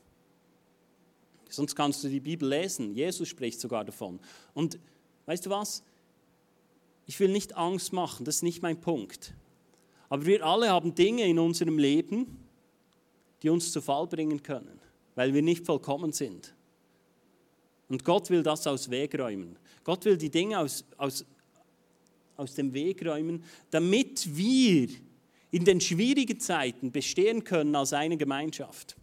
Sonst 1.56 1.74
kannst 1.74 2.02
du 2.04 2.08
die 2.08 2.20
Bibel 2.20 2.48
lesen. 2.48 2.94
Jesus 2.94 3.28
spricht 3.28 3.60
sogar 3.60 3.84
davon. 3.84 4.20
Und 4.54 4.78
weißt 5.26 5.46
du 5.46 5.50
was? 5.50 5.82
Ich 7.06 7.20
will 7.20 7.30
nicht 7.30 7.56
Angst 7.56 7.92
machen, 7.92 8.24
das 8.24 8.36
ist 8.36 8.42
nicht 8.42 8.62
mein 8.62 8.80
Punkt. 8.80 9.34
Aber 10.08 10.24
wir 10.26 10.44
alle 10.44 10.70
haben 10.70 10.94
Dinge 10.94 11.24
in 11.24 11.38
unserem 11.38 11.78
Leben, 11.78 12.38
die 13.42 13.50
uns 13.50 13.72
zu 13.72 13.82
Fall 13.82 14.06
bringen 14.06 14.42
können, 14.42 14.80
weil 15.14 15.34
wir 15.34 15.42
nicht 15.42 15.66
vollkommen 15.66 16.12
sind. 16.12 16.54
Und 17.88 18.04
Gott 18.04 18.30
will 18.30 18.42
das 18.42 18.66
aus 18.66 18.88
Weg 18.90 19.18
räumen. 19.18 19.56
Gott 19.82 20.04
will 20.06 20.16
die 20.16 20.30
Dinge 20.30 20.58
aus, 20.58 20.84
aus, 20.96 21.26
aus 22.36 22.54
dem 22.54 22.72
Weg 22.72 23.04
räumen, 23.04 23.44
damit 23.70 24.34
wir 24.34 24.88
in 25.50 25.64
den 25.64 25.80
schwierigen 25.80 26.40
Zeiten 26.40 26.90
bestehen 26.90 27.44
können 27.44 27.76
als 27.76 27.92
eine 27.92 28.16
Gemeinschaft. 28.16 28.96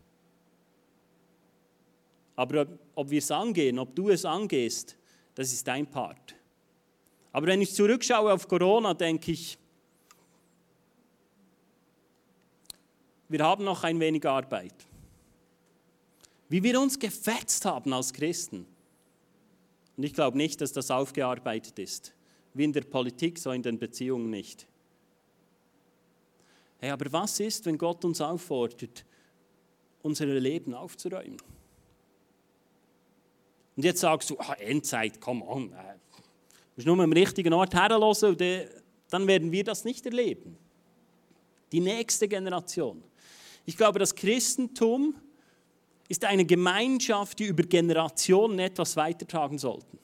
Aber 2.42 2.66
ob, 2.96 3.12
wir 3.12 3.20
es 3.20 3.30
angehen, 3.30 3.78
ob 3.78 3.96
du 3.96 4.10
es 4.10 4.26
angehst, 4.26 4.98
das 5.36 5.54
ist 5.54 5.68
dein 5.68 5.86
Part. 5.86 6.34
Aber 7.32 7.46
wenn 7.46 7.62
ich 7.62 7.72
zurückschaue 7.76 8.34
auf 8.34 8.48
Corona, 8.48 8.96
denke 8.96 9.34
ich, 9.34 9.60
wir 13.30 13.46
haben 13.46 13.64
noch 13.64 13.84
ein 13.84 14.00
wenig 14.00 14.28
Arbeit. 14.28 14.74
wie 16.50 16.64
wir 16.64 16.82
uns 16.82 16.98
gefetzt 16.98 17.64
haben 17.64 17.94
als 17.94 18.12
Christen. 18.12 18.66
Und 19.96 20.04
ich 20.04 20.14
glaube 20.14 20.36
nicht, 20.36 20.60
dass 20.62 20.74
das 20.74 20.90
aufgearbeitet 20.90 21.78
ist. 21.78 22.12
Wie 22.56 22.64
in 22.64 22.74
der 22.74 22.82
Politik, 22.82 23.38
so 23.38 23.52
in 23.52 23.62
den 23.62 23.78
Beziehungen 23.78 24.32
nicht. 24.32 24.68
Hey, 26.80 26.90
aber 26.90 27.12
was 27.12 27.40
ist, 27.40 27.68
wenn 27.68 27.78
Gott 27.78 28.04
uns 28.04 28.20
auffordert, 28.20 29.06
unser 30.02 30.26
Leben 30.26 30.74
aufzuräumen? 30.74 31.38
Und 33.82 33.86
jetzt 33.86 34.02
sagst 34.02 34.30
du, 34.30 34.38
ah, 34.38 34.54
Endzeit, 34.60 35.20
komm 35.20 35.42
on, 35.42 35.74
äh, 35.74 35.96
musst 36.76 36.86
nur 36.86 37.00
am 37.00 37.12
richtigen 37.12 37.52
Ort 37.52 37.74
herhören 37.74 38.04
und 38.04 38.40
dann 39.10 39.26
werden 39.26 39.52
wir 39.52 39.64
das 39.64 39.86
nicht 39.86 40.06
erleben. 40.06 40.56
Die 41.72 41.80
nächste 41.80 42.28
Generation. 42.28 43.04
Ich 43.66 43.76
glaube, 43.76 43.98
das 43.98 44.14
Christentum 44.14 45.16
ist 46.10 46.24
eine 46.26 46.46
Gemeinschaft, 46.46 47.40
die 47.40 47.46
über 47.46 47.64
Generationen 47.64 48.60
etwas 48.60 48.96
weitertragen 48.98 49.58
sollten. 49.58 49.98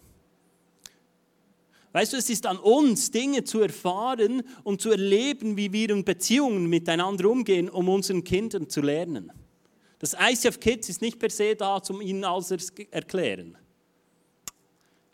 Weißt 1.91 2.13
du, 2.13 2.17
es 2.17 2.31
ist 2.31 2.47
an 2.47 2.57
uns, 2.57 3.11
Dinge 3.11 3.43
zu 3.43 3.61
erfahren 3.61 4.41
und 4.63 4.81
zu 4.81 4.89
erleben, 4.89 5.55
wie 5.55 5.71
wir 5.71 5.91
in 5.91 6.03
Beziehungen 6.03 6.65
miteinander 6.65 7.29
umgehen, 7.29 7.69
um 7.69 7.89
unseren 7.89 8.23
Kindern 8.23 8.71
zu 8.71 8.81
lernen. 8.81 9.31
Das 9.99 10.15
ICF 10.19 10.59
Kids 10.59 10.89
ist 10.89 11.03
nicht 11.03 11.19
per 11.19 11.29
se 11.29 11.55
da, 11.55 11.79
um 11.89 12.01
ihnen 12.01 12.23
alles 12.23 12.47
zu 12.47 12.57
erklären. 12.89 13.55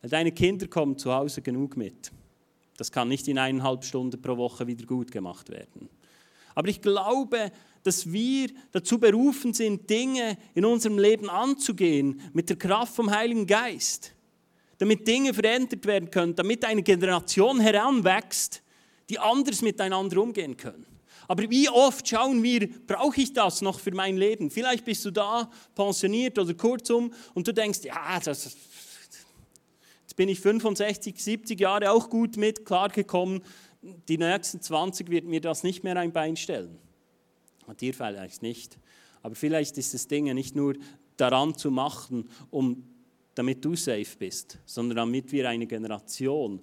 Weil 0.04 0.10
deine 0.10 0.34
Kinder 0.34 0.68
kommen 0.68 0.98
zu 0.98 1.14
Hause 1.14 1.42
genug 1.42 1.78
mit. 1.78 2.12
Das 2.76 2.92
kann 2.92 3.08
nicht 3.08 3.26
in 3.30 3.38
eineinhalb 3.38 3.86
Stunden 3.86 4.22
pro 4.22 4.36
Woche 4.36 4.68
wieder 4.68 4.86
gut 4.86 5.12
gemacht 5.12 5.50
werden. 5.50 5.88
Aber 6.56 6.68
ich 6.68 6.82
glaube, 6.82 7.54
dass 7.84 8.12
wir 8.12 8.50
dazu 8.74 9.00
berufen 9.00 9.54
sind, 9.54 9.90
Dinge 9.90 10.38
in 10.56 10.66
unserem 10.66 11.00
Leben 11.00 11.30
anzugehen 11.30 12.20
mit 12.34 12.50
der 12.50 12.58
Kraft 12.58 12.94
vom 12.96 13.12
Heiligen 13.12 13.48
Geist, 13.48 14.12
damit 14.78 15.08
Dinge 15.08 15.34
verändert 15.34 15.86
werden 15.86 16.12
können, 16.12 16.36
damit 16.36 16.66
eine 16.66 16.84
Generation 16.84 17.62
heranwächst, 17.62 18.62
die 19.10 19.20
anders 19.20 19.62
miteinander 19.62 20.22
umgehen 20.22 20.58
können. 20.58 20.86
Aber 21.30 21.50
wie 21.50 21.70
oft 21.70 22.06
schauen 22.06 22.44
wir, 22.44 22.68
brauche 22.86 23.22
ich 23.22 23.32
das 23.32 23.62
noch 23.62 23.80
für 23.80 23.94
mein 23.94 24.18
Leben? 24.18 24.52
Vielleicht 24.52 24.84
bist 24.84 25.06
du 25.06 25.12
da, 25.12 25.50
pensioniert 25.74 26.38
oder 26.38 26.54
kurzum, 26.54 27.14
und 27.34 27.48
du 27.48 27.54
denkst, 27.54 27.80
ja, 27.84 28.20
das, 28.20 28.58
jetzt 30.14 30.18
bin 30.18 30.30
ich 30.30 30.40
65, 30.42 31.20
70 31.20 31.60
Jahre 31.60 31.92
auch 31.92 32.10
gut 32.10 32.38
mit 32.38 32.66
klargekommen. 32.66 33.42
Die 33.82 34.20
nächsten 34.20 34.62
20 34.62 35.10
wird 35.10 35.26
mir 35.26 35.42
das 35.42 35.64
nicht 35.64 35.84
mehr 35.84 35.98
ein 35.98 36.12
Bein 36.12 36.36
stellen. 36.36 36.78
Und 37.66 37.82
dir 37.82 37.94
vielleicht 37.94 38.44
nicht. 38.44 38.78
Aber 39.24 39.34
vielleicht 39.34 39.78
ist 39.78 39.94
das 39.94 40.08
Ding 40.08 40.32
nicht 40.36 40.56
nur 40.56 40.76
daran 41.18 41.56
zu 41.56 41.72
machen, 41.72 42.30
um, 42.52 42.84
damit 43.34 43.66
du 43.66 43.76
safe 43.76 44.18
bist, 44.20 44.60
sondern 44.66 44.98
damit 44.98 45.32
wir 45.32 45.50
eine 45.50 45.66
Generation 45.66 46.62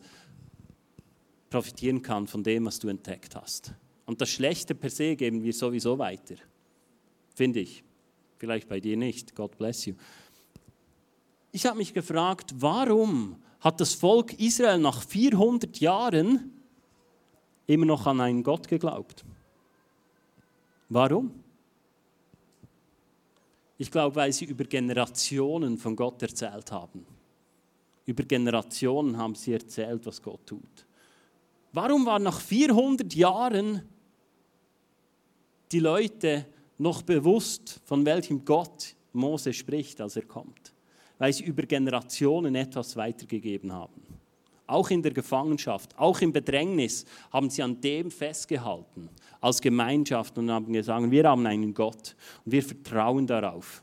profitieren 1.48 2.02
kann 2.02 2.28
von 2.28 2.44
dem, 2.44 2.66
was 2.66 2.78
du 2.78 2.88
entdeckt 2.88 3.34
hast. 3.34 3.74
Und 4.06 4.20
das 4.20 4.30
Schlechte 4.30 4.76
per 4.76 4.90
se 4.90 5.16
geben 5.16 5.42
wir 5.42 5.52
sowieso 5.52 5.98
weiter. 5.98 6.36
Finde 7.34 7.60
ich. 7.60 7.82
Vielleicht 8.38 8.68
bei 8.68 8.78
dir 8.78 8.96
nicht. 8.96 9.34
God 9.34 9.58
bless 9.58 9.86
you. 9.86 9.94
Ich 11.52 11.66
habe 11.66 11.78
mich 11.78 11.92
gefragt, 11.92 12.54
warum 12.56 13.36
hat 13.60 13.80
das 13.80 13.94
Volk 13.94 14.38
Israel 14.38 14.78
nach 14.78 15.02
400 15.02 15.80
Jahren 15.80 16.52
immer 17.66 17.86
noch 17.86 18.06
an 18.06 18.20
einen 18.20 18.42
Gott 18.42 18.68
geglaubt? 18.68 19.24
Warum? 20.88 21.32
Ich 23.78 23.90
glaube, 23.90 24.14
weil 24.16 24.32
sie 24.32 24.44
über 24.44 24.64
Generationen 24.64 25.78
von 25.78 25.96
Gott 25.96 26.22
erzählt 26.22 26.70
haben. 26.70 27.06
Über 28.06 28.24
Generationen 28.24 29.16
haben 29.16 29.34
sie 29.34 29.52
erzählt, 29.52 30.04
was 30.04 30.20
Gott 30.20 30.44
tut. 30.46 30.86
Warum 31.72 32.04
war 32.06 32.18
nach 32.18 32.40
400 32.40 33.14
Jahren 33.14 33.82
die 35.70 35.80
Leute 35.80 36.46
noch 36.78 37.02
bewusst, 37.02 37.80
von 37.84 38.04
welchem 38.04 38.44
Gott 38.44 38.94
Mose 39.12 39.52
spricht, 39.52 40.00
als 40.00 40.16
er 40.16 40.26
kommt? 40.26 40.59
Weil 41.20 41.32
sie 41.32 41.44
über 41.44 41.62
Generationen 41.62 42.56
etwas 42.56 42.96
weitergegeben 42.96 43.72
haben. 43.72 44.02
Auch 44.66 44.90
in 44.90 45.02
der 45.02 45.12
Gefangenschaft, 45.12 45.96
auch 45.98 46.20
im 46.20 46.32
Bedrängnis 46.32 47.04
haben 47.32 47.50
sie 47.50 47.62
an 47.62 47.80
dem 47.80 48.10
festgehalten 48.10 49.08
als 49.40 49.60
Gemeinschaft 49.60 50.38
und 50.38 50.50
haben 50.50 50.72
gesagt, 50.72 51.10
wir 51.10 51.28
haben 51.28 51.46
einen 51.46 51.74
Gott 51.74 52.16
und 52.44 52.52
wir 52.52 52.62
vertrauen 52.62 53.26
darauf. 53.26 53.82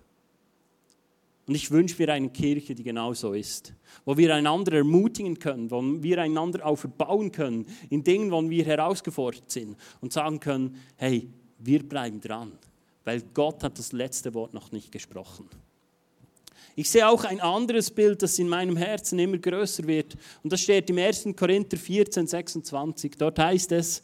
Und 1.45 1.55
ich 1.55 1.71
wünsche 1.71 2.01
mir 2.01 2.11
eine 2.11 2.29
Kirche, 2.29 2.75
die 2.75 2.83
genau 2.83 3.13
so 3.13 3.33
ist, 3.33 3.73
wo 4.03 4.17
wir 4.17 4.33
einander 4.35 4.73
ermutigen 4.73 5.37
können, 5.39 5.71
wo 5.71 5.81
wir 5.81 6.21
einander 6.21 6.65
aufbauen 6.65 7.31
können 7.31 7.65
in 7.89 8.03
Dingen, 8.03 8.31
wo 8.31 8.49
wir 8.49 8.65
herausgefordert 8.65 9.49
sind 9.51 9.77
und 10.01 10.11
sagen 10.11 10.39
können, 10.39 10.81
hey, 10.97 11.29
wir 11.59 11.87
bleiben 11.87 12.19
dran, 12.19 12.51
weil 13.05 13.21
Gott 13.33 13.63
hat 13.63 13.77
das 13.77 13.93
letzte 13.93 14.33
Wort 14.33 14.53
noch 14.53 14.71
nicht 14.71 14.91
gesprochen. 14.91 15.47
Ich 16.79 16.91
sehe 16.91 17.09
auch 17.09 17.23
ein 17.23 17.41
anderes 17.41 17.89
Bild, 17.89 18.21
das 18.21 18.37
in 18.37 18.47
meinem 18.47 18.77
Herzen 18.77 19.17
immer 19.17 19.39
größer 19.39 19.87
wird. 19.87 20.15
Und 20.43 20.53
das 20.53 20.61
steht 20.61 20.87
im 20.91 20.99
1. 20.99 21.29
Korinther 21.35 21.75
14, 21.75 22.27
26. 22.27 23.13
Dort 23.17 23.39
heißt 23.39 23.71
es, 23.71 24.03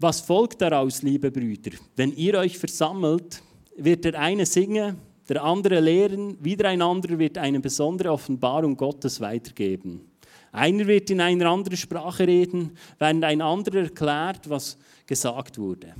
was 0.00 0.20
folgt 0.20 0.60
daraus, 0.60 1.02
liebe 1.02 1.30
Brüder? 1.30 1.70
Wenn 1.94 2.12
ihr 2.16 2.34
euch 2.34 2.58
versammelt, 2.58 3.44
wird 3.76 4.06
der 4.06 4.18
eine 4.18 4.44
singen, 4.44 4.96
der 5.28 5.44
andere 5.44 5.78
lehren, 5.78 6.36
wieder 6.44 6.68
ein 6.68 6.82
anderer 6.82 7.16
wird 7.20 7.38
eine 7.38 7.60
besondere 7.60 8.10
Offenbarung 8.10 8.76
Gottes 8.76 9.20
weitergeben. 9.20 10.10
Einer 10.50 10.84
wird 10.88 11.10
in 11.10 11.20
einer 11.20 11.48
anderen 11.48 11.76
Sprache 11.76 12.26
reden, 12.26 12.76
während 12.98 13.22
ein 13.22 13.40
anderer 13.40 13.82
erklärt, 13.82 14.50
was 14.50 14.76
gesagt 15.06 15.58
wurde. 15.58 15.94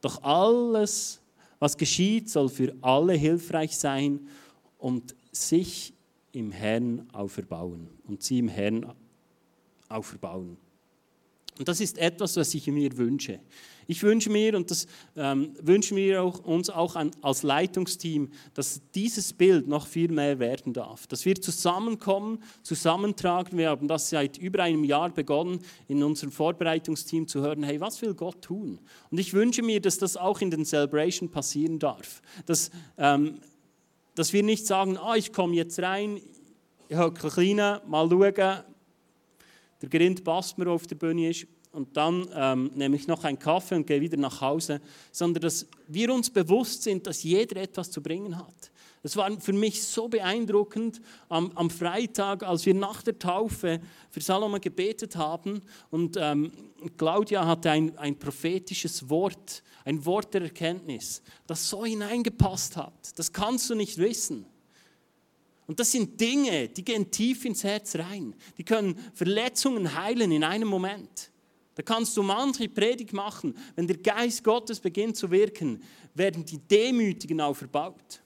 Doch 0.00 0.20
alles, 0.24 1.20
was 1.60 1.76
geschieht, 1.76 2.28
soll 2.30 2.48
für 2.48 2.74
alle 2.80 3.12
hilfreich 3.12 3.78
sein 3.78 4.18
und 4.82 5.14
sich 5.30 5.94
im 6.32 6.50
Herrn 6.50 7.08
auferbauen 7.12 7.88
und 8.04 8.22
sie 8.22 8.40
im 8.40 8.48
Herrn 8.48 8.92
auferbauen. 9.88 10.56
Und 11.58 11.68
das 11.68 11.80
ist 11.80 11.98
etwas, 11.98 12.36
was 12.36 12.52
ich 12.54 12.66
mir 12.66 12.96
wünsche. 12.96 13.38
Ich 13.86 14.02
wünsche 14.02 14.30
mir, 14.30 14.56
und 14.56 14.70
das 14.70 14.86
ähm, 15.16 15.54
wünschen 15.60 15.96
wir 15.96 16.22
auch, 16.22 16.40
uns 16.40 16.68
auch 16.70 16.96
an, 16.96 17.10
als 17.20 17.42
Leitungsteam, 17.42 18.30
dass 18.54 18.80
dieses 18.94 19.32
Bild 19.32 19.68
noch 19.68 19.86
viel 19.86 20.10
mehr 20.10 20.38
werden 20.38 20.72
darf. 20.72 21.06
Dass 21.06 21.24
wir 21.24 21.36
zusammenkommen, 21.36 22.42
zusammentragen. 22.62 23.58
Wir 23.58 23.68
haben 23.68 23.86
das 23.86 24.08
seit 24.08 24.38
über 24.38 24.64
einem 24.64 24.82
Jahr 24.82 25.10
begonnen, 25.10 25.60
in 25.88 26.02
unserem 26.02 26.32
Vorbereitungsteam 26.32 27.28
zu 27.28 27.42
hören, 27.42 27.62
hey, 27.62 27.80
was 27.80 28.02
will 28.02 28.14
Gott 28.14 28.42
tun? 28.42 28.80
Und 29.10 29.18
ich 29.18 29.32
wünsche 29.32 29.62
mir, 29.62 29.80
dass 29.80 29.98
das 29.98 30.16
auch 30.16 30.40
in 30.40 30.50
den 30.50 30.64
Celebration 30.64 31.28
passieren 31.28 31.78
darf. 31.78 32.22
Dass, 32.46 32.70
ähm, 32.96 33.40
dass 34.14 34.32
wir 34.32 34.42
nicht 34.42 34.66
sagen, 34.66 34.96
ah, 34.98 35.16
ich 35.16 35.32
komme 35.32 35.54
jetzt 35.54 35.80
rein, 35.80 36.20
ich 36.88 36.96
habe 36.96 37.14
kleine, 37.14 37.80
mal 37.86 38.08
schauen, 38.08 38.34
der 38.34 39.88
Grind 39.88 40.24
passt 40.24 40.58
mir, 40.58 40.68
auf 40.68 40.86
der 40.86 40.96
Bühne 40.96 41.30
ist, 41.30 41.46
und 41.72 41.96
dann 41.96 42.28
ähm, 42.34 42.70
nehme 42.74 42.96
ich 42.96 43.08
noch 43.08 43.24
einen 43.24 43.38
Kaffee 43.38 43.76
und 43.76 43.86
gehe 43.86 44.00
wieder 44.00 44.18
nach 44.18 44.42
Hause, 44.42 44.80
sondern 45.10 45.40
dass 45.42 45.66
wir 45.88 46.12
uns 46.12 46.28
bewusst 46.28 46.82
sind, 46.82 47.06
dass 47.06 47.22
jeder 47.22 47.62
etwas 47.62 47.90
zu 47.90 48.02
bringen 48.02 48.36
hat. 48.36 48.70
Es 49.04 49.16
war 49.16 49.40
für 49.40 49.52
mich 49.52 49.82
so 49.82 50.06
beeindruckend 50.06 51.00
am, 51.28 51.50
am, 51.56 51.70
Freitag, 51.70 52.44
als 52.44 52.64
wir 52.66 52.74
nach 52.74 53.02
der 53.02 53.18
Taufe 53.18 53.80
für 54.10 54.20
Salome 54.20 54.60
gebetet 54.60 55.16
haben 55.16 55.62
und 55.90 56.16
ähm, 56.20 56.52
Claudia 56.96 57.44
hatte 57.44 57.72
ein, 57.72 57.98
ein 57.98 58.16
prophetisches 58.16 59.08
Wort, 59.08 59.64
ein 59.84 60.04
Wort 60.04 60.32
der 60.34 60.42
Erkenntnis, 60.42 61.20
das 61.48 61.68
so 61.68 61.84
hineingepasst 61.84 62.76
hat. 62.76 63.18
Das 63.18 63.32
kannst 63.32 63.68
du 63.70 63.74
nicht 63.74 63.98
wissen. 63.98 64.46
Und 65.66 65.80
das 65.80 65.90
sind 65.90 66.20
Dinge, 66.20 66.68
die 66.68 66.84
gehen 66.84 67.10
tief 67.10 67.44
ins 67.44 67.64
Herz 67.64 67.96
rein. 67.96 68.34
Die 68.56 68.64
können 68.64 68.96
Verletzungen 69.14 69.96
heilen 70.00 70.30
in 70.30 70.44
einem 70.44 70.68
Moment. 70.68 71.32
Da 71.74 71.82
kannst 71.82 72.16
du 72.16 72.22
manche 72.22 72.68
Predigt 72.68 73.12
machen. 73.12 73.56
Wenn 73.74 73.86
der 73.86 73.96
Geist 73.96 74.44
Gottes 74.44 74.78
beginnt 74.78 75.16
zu 75.16 75.30
wirken, 75.30 75.82
werden 76.14 76.44
die 76.44 76.58
Demütigen 76.58 77.40
auferbaut. 77.40 78.21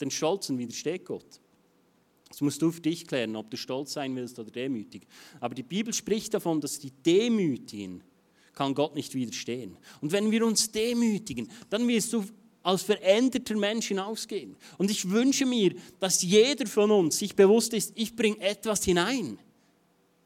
Den 0.00 0.10
Stolzen 0.10 0.58
widersteht 0.58 1.04
Gott. 1.04 1.40
Das 2.28 2.40
musst 2.40 2.60
du 2.60 2.70
für 2.70 2.80
dich 2.80 3.06
klären, 3.06 3.36
ob 3.36 3.50
du 3.50 3.56
stolz 3.56 3.94
sein 3.94 4.14
willst 4.14 4.38
oder 4.38 4.50
demütig. 4.50 5.06
Aber 5.40 5.54
die 5.54 5.62
Bibel 5.62 5.92
spricht 5.92 6.34
davon, 6.34 6.60
dass 6.60 6.78
die 6.78 6.90
Demütigen 6.90 8.02
kann 8.52 8.74
Gott 8.74 8.94
nicht 8.94 9.14
widerstehen. 9.14 9.78
Und 10.00 10.12
wenn 10.12 10.30
wir 10.30 10.44
uns 10.44 10.70
demütigen, 10.70 11.48
dann 11.70 11.86
wirst 11.86 12.12
du 12.12 12.24
als 12.62 12.82
veränderter 12.82 13.56
Mensch 13.56 13.88
hinausgehen. 13.88 14.56
Und 14.76 14.90
ich 14.90 15.08
wünsche 15.08 15.46
mir, 15.46 15.74
dass 16.00 16.22
jeder 16.22 16.66
von 16.66 16.90
uns 16.90 17.18
sich 17.18 17.34
bewusst 17.34 17.72
ist, 17.72 17.92
ich 17.94 18.14
bringe 18.14 18.40
etwas 18.40 18.84
hinein 18.84 19.38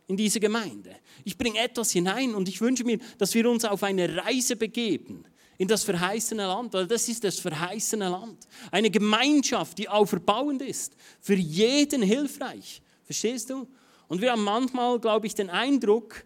in 0.09 0.17
diese 0.17 0.41
Gemeinde. 0.41 0.97
Ich 1.25 1.37
bringe 1.39 1.59
etwas 1.59 1.93
hinein 1.93 2.35
und 2.35 2.49
ich 2.49 2.61
wünsche 2.61 2.85
mir, 2.85 2.99
dass 3.19 3.35
wir 3.35 3.49
uns 3.49 3.65
auf 3.65 3.83
eine 3.83 4.17
Reise 4.17 4.57
begeben 4.57 5.25
in 5.63 5.69
das 5.69 5.85
verheißene 5.85 6.45
Land, 6.45 6.73
weil 6.73 6.89
das 6.89 7.09
ist 7.09 7.23
das 7.23 7.39
verheißene 7.39 8.09
Land. 8.09 8.49
Eine 8.73 8.91
Gemeinschaft, 8.91 9.79
die 9.79 9.89
auferbauend 9.89 10.61
ist, 10.61 10.97
für 11.21 11.37
jeden 11.37 12.03
hilfreich. 12.03 12.83
Verstehst 13.05 13.49
du? 13.49 13.69
Und 14.09 14.21
wir 14.21 14.33
haben 14.33 14.43
manchmal, 14.43 14.99
glaube 14.99 15.29
ich, 15.29 15.37
den 15.37 15.51
Eindruck, 15.51 16.25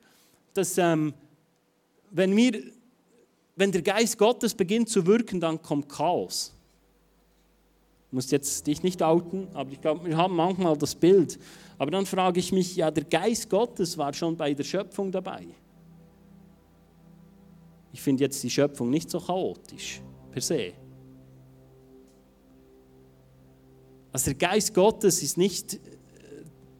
dass 0.54 0.78
ähm, 0.78 1.12
wenn, 2.10 2.34
wir, 2.34 2.62
wenn 3.56 3.70
der 3.70 3.82
Geist 3.82 4.16
Gottes 4.16 4.54
beginnt 4.54 4.88
zu 4.88 5.04
wirken, 5.04 5.38
dann 5.38 5.60
kommt 5.60 5.90
Chaos. 5.90 6.54
Du 8.10 8.16
musst 8.16 8.32
jetzt 8.32 8.66
dich 8.66 8.82
nicht 8.82 9.02
outen, 9.02 9.48
aber 9.52 9.70
ich 9.70 9.82
glaube, 9.82 10.06
wir 10.06 10.16
haben 10.16 10.34
manchmal 10.34 10.78
das 10.78 10.94
Bild. 10.94 11.38
Aber 11.76 11.90
dann 11.90 12.06
frage 12.06 12.40
ich 12.40 12.52
mich, 12.52 12.74
ja, 12.74 12.90
der 12.90 13.04
Geist 13.04 13.50
Gottes 13.50 13.98
war 13.98 14.14
schon 14.14 14.34
bei 14.34 14.54
der 14.54 14.64
Schöpfung 14.64 15.12
dabei. 15.12 15.46
Ich 17.96 18.02
finde 18.02 18.24
jetzt 18.24 18.42
die 18.42 18.50
Schöpfung 18.50 18.90
nicht 18.90 19.08
so 19.08 19.18
chaotisch, 19.18 20.02
per 20.30 20.42
se. 20.42 20.74
Also 24.12 24.32
der 24.32 24.34
Geist 24.34 24.74
Gottes 24.74 25.22
ist 25.22 25.38
nicht 25.38 25.80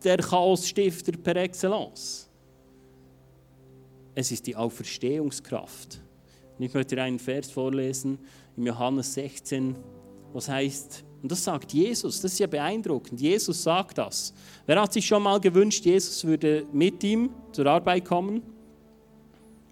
der 0.04 0.18
Chaosstifter 0.18 1.12
per 1.12 1.36
excellence. 1.36 2.28
Es 4.14 4.30
ist 4.30 4.46
die 4.46 4.54
Auferstehungskraft. 4.54 6.02
Und 6.58 6.66
ich 6.66 6.74
möchte 6.74 6.96
dir 6.96 7.04
einen 7.04 7.18
Vers 7.18 7.50
vorlesen 7.50 8.18
in 8.54 8.66
Johannes 8.66 9.14
16, 9.14 9.74
was 10.34 10.50
heißt, 10.50 11.02
und 11.22 11.32
das 11.32 11.42
sagt 11.42 11.72
Jesus, 11.72 12.20
das 12.20 12.34
ist 12.34 12.40
ja 12.40 12.46
beeindruckend. 12.46 13.18
Jesus 13.22 13.62
sagt 13.62 13.96
das. 13.96 14.34
Wer 14.66 14.82
hat 14.82 14.92
sich 14.92 15.06
schon 15.06 15.22
mal 15.22 15.40
gewünscht, 15.40 15.82
Jesus 15.86 16.22
würde 16.26 16.66
mit 16.74 17.02
ihm 17.02 17.30
zur 17.52 17.64
Arbeit 17.68 18.04
kommen? 18.04 18.42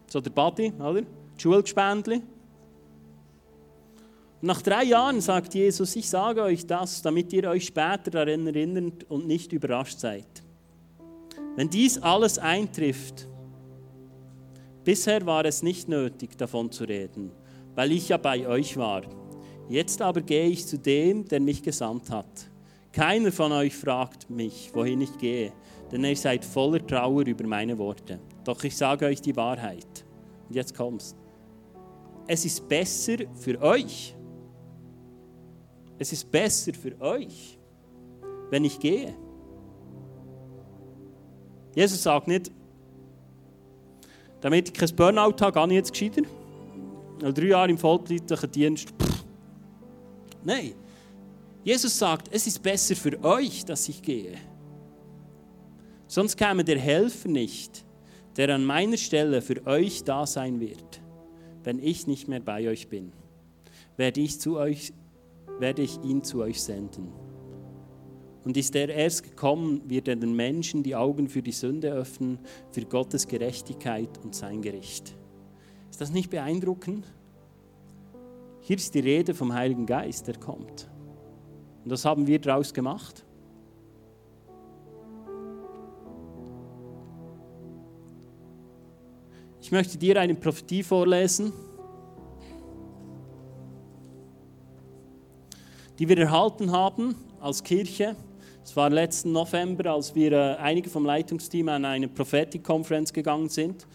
So 0.06 0.22
der 0.22 0.30
Buddy, 0.30 0.72
oder? 0.72 1.02
Schulgespendli. 1.36 2.22
Nach 4.40 4.60
drei 4.60 4.84
Jahren 4.84 5.20
sagt 5.20 5.54
Jesus, 5.54 5.96
ich 5.96 6.08
sage 6.08 6.42
euch 6.42 6.66
das, 6.66 7.00
damit 7.00 7.32
ihr 7.32 7.48
euch 7.48 7.64
später 7.66 8.10
daran 8.10 8.46
erinnert 8.46 9.04
und 9.08 9.26
nicht 9.26 9.52
überrascht 9.52 9.98
seid. 9.98 10.26
Wenn 11.56 11.70
dies 11.70 11.98
alles 11.98 12.38
eintrifft, 12.38 13.26
bisher 14.84 15.24
war 15.24 15.44
es 15.44 15.62
nicht 15.62 15.88
nötig, 15.88 16.36
davon 16.36 16.70
zu 16.70 16.84
reden, 16.84 17.30
weil 17.74 17.92
ich 17.92 18.10
ja 18.10 18.18
bei 18.18 18.46
euch 18.46 18.76
war. 18.76 19.02
Jetzt 19.68 20.02
aber 20.02 20.20
gehe 20.20 20.48
ich 20.48 20.66
zu 20.66 20.78
dem, 20.78 21.24
der 21.26 21.40
mich 21.40 21.62
gesandt 21.62 22.10
hat. 22.10 22.50
Keiner 22.92 23.32
von 23.32 23.50
euch 23.50 23.74
fragt 23.74 24.28
mich, 24.28 24.70
wohin 24.74 25.00
ich 25.00 25.16
gehe, 25.16 25.52
denn 25.90 26.04
ihr 26.04 26.16
seid 26.16 26.44
voller 26.44 26.86
Trauer 26.86 27.26
über 27.26 27.46
meine 27.46 27.78
Worte. 27.78 28.20
Doch 28.44 28.62
ich 28.62 28.76
sage 28.76 29.06
euch 29.06 29.22
die 29.22 29.34
Wahrheit. 29.34 30.04
Und 30.48 30.54
jetzt 30.54 30.76
kommst. 30.76 31.23
Es 32.26 32.44
ist 32.44 32.68
besser 32.68 33.18
für 33.34 33.60
euch. 33.60 34.14
Es 35.98 36.12
ist 36.12 36.30
besser 36.30 36.72
für 36.74 37.00
euch, 37.00 37.58
wenn 38.50 38.64
ich 38.64 38.78
gehe. 38.78 39.14
Jesus 41.74 42.02
sagt 42.02 42.28
nicht, 42.28 42.50
damit 44.40 44.68
ich 44.68 44.74
kein 44.74 44.94
Burnout 44.96 45.36
habe, 45.40 45.52
gehe 45.52 45.66
ich 45.66 45.72
jetzt 45.72 45.92
gescheiter. 45.92 46.22
Drei 47.32 47.46
Jahre 47.46 47.70
im 47.70 47.78
vollzeitlichen 47.78 48.50
Dienst. 48.50 48.88
Pff. 48.90 49.24
Nein. 50.42 50.74
Jesus 51.62 51.98
sagt, 51.98 52.28
es 52.30 52.46
ist 52.46 52.62
besser 52.62 52.94
für 52.94 53.22
euch, 53.24 53.64
dass 53.64 53.88
ich 53.88 54.02
gehe. 54.02 54.36
Sonst 56.06 56.36
käme 56.36 56.62
der 56.62 56.78
Helfer 56.78 57.28
nicht, 57.28 57.84
der 58.36 58.54
an 58.54 58.64
meiner 58.64 58.98
Stelle 58.98 59.40
für 59.40 59.66
euch 59.66 60.04
da 60.04 60.26
sein 60.26 60.60
wird, 60.60 61.00
wenn 61.64 61.78
ich 61.78 62.06
nicht 62.06 62.28
mehr 62.28 62.40
bei 62.40 62.68
euch 62.68 62.88
bin. 62.88 63.12
Werde 63.96 64.20
ich, 64.20 64.40
zu 64.40 64.56
euch, 64.58 64.92
werde 65.58 65.82
ich 65.82 66.02
ihn 66.02 66.22
zu 66.22 66.42
euch 66.42 66.62
senden. 66.62 67.08
Und 68.44 68.56
ist 68.56 68.76
er 68.76 68.90
erst 68.90 69.22
gekommen, 69.22 69.82
wird 69.88 70.06
er 70.06 70.16
den 70.16 70.36
Menschen 70.36 70.82
die 70.82 70.94
Augen 70.94 71.28
für 71.28 71.42
die 71.42 71.52
Sünde 71.52 71.90
öffnen, 71.90 72.38
für 72.70 72.84
Gottes 72.84 73.26
Gerechtigkeit 73.26 74.10
und 74.22 74.34
sein 74.34 74.60
Gericht. 74.60 75.14
Ist 75.90 76.00
das 76.00 76.12
nicht 76.12 76.30
beeindruckend? 76.30 77.06
Hier 78.60 78.76
ist 78.76 78.94
die 78.94 79.00
Rede 79.00 79.34
vom 79.34 79.54
Heiligen 79.54 79.86
Geist, 79.86 80.26
der 80.26 80.36
kommt. 80.36 80.90
Und 81.84 81.90
was 81.90 82.04
haben 82.04 82.26
wir 82.26 82.38
daraus 82.38 82.74
gemacht? 82.74 83.24
Ich 89.64 89.72
möchte 89.72 89.96
dir 89.96 90.20
eine 90.20 90.34
Prophetie 90.34 90.82
vorlesen, 90.82 91.50
die 95.98 96.06
wir 96.06 96.18
erhalten 96.18 96.70
haben 96.70 97.14
als 97.40 97.64
Kirche. 97.64 98.14
Es 98.62 98.76
war 98.76 98.90
letzten 98.90 99.32
November, 99.32 99.92
als 99.92 100.14
wir 100.14 100.32
äh, 100.32 100.56
einige 100.56 100.90
vom 100.90 101.06
Leitungsteam 101.06 101.70
an 101.70 101.86
eine 101.86 102.08
Prophetik-Konferenz 102.08 103.10
gegangen 103.10 103.48
sind. 103.48 103.86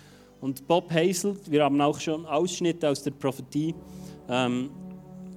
Und 0.41 0.65
Bob 0.65 0.91
Hazel, 0.91 1.38
wir 1.45 1.63
haben 1.63 1.79
auch 1.82 1.99
schon 1.99 2.25
Ausschnitte 2.25 2.89
aus 2.89 3.03
der 3.03 3.12
Prophetie 3.12 3.75
ähm, 4.27 4.71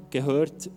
gehört, 0.08 0.70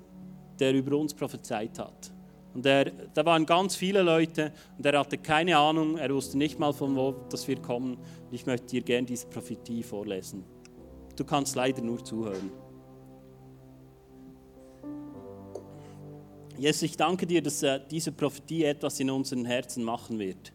der 0.59 0.73
über 0.73 0.97
uns 0.97 1.13
prophezeit 1.13 1.79
hat. 1.79 2.11
Und 2.55 2.65
er, 2.65 2.85
da 2.85 3.25
waren 3.25 3.45
ganz 3.45 3.75
viele 3.75 4.01
Leute 4.01 4.53
und 4.77 4.85
er 4.85 4.97
hatte 4.97 5.17
keine 5.17 5.57
Ahnung, 5.57 5.97
er 5.97 6.13
wusste 6.15 6.37
nicht 6.37 6.57
mal 6.57 6.71
von 6.71 6.95
wo 6.95 7.11
dass 7.29 7.45
wir 7.49 7.61
kommen. 7.61 7.97
Ich 8.31 8.45
möchte 8.45 8.67
dir 8.67 8.81
gerne 8.81 9.05
diese 9.05 9.27
Prophetie 9.27 9.83
vorlesen. 9.83 10.45
Du 11.17 11.25
kannst 11.25 11.55
leider 11.55 11.81
nur 11.81 12.03
zuhören. 12.03 12.49
Jesus, 16.57 16.83
ich 16.83 16.95
danke 16.95 17.27
dir, 17.27 17.41
dass 17.41 17.61
äh, 17.61 17.81
diese 17.91 18.13
Prophetie 18.13 18.63
etwas 18.63 19.01
in 19.01 19.09
unseren 19.09 19.43
Herzen 19.43 19.83
machen 19.83 20.17
wird. 20.17 20.53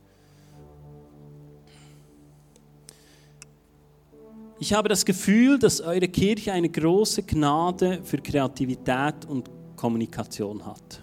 Ich 4.59 4.73
habe 4.73 4.89
das 4.89 5.05
Gefühl, 5.05 5.59
dass 5.59 5.83
eure 5.83 6.09
Kirche 6.09 6.53
eine 6.53 6.71
große 6.71 7.23
Gnade 7.25 8.01
für 8.03 8.19
Kreativität 8.19 9.27
und 9.27 9.51
Kommunikation 9.77 10.65
hat. 10.65 11.03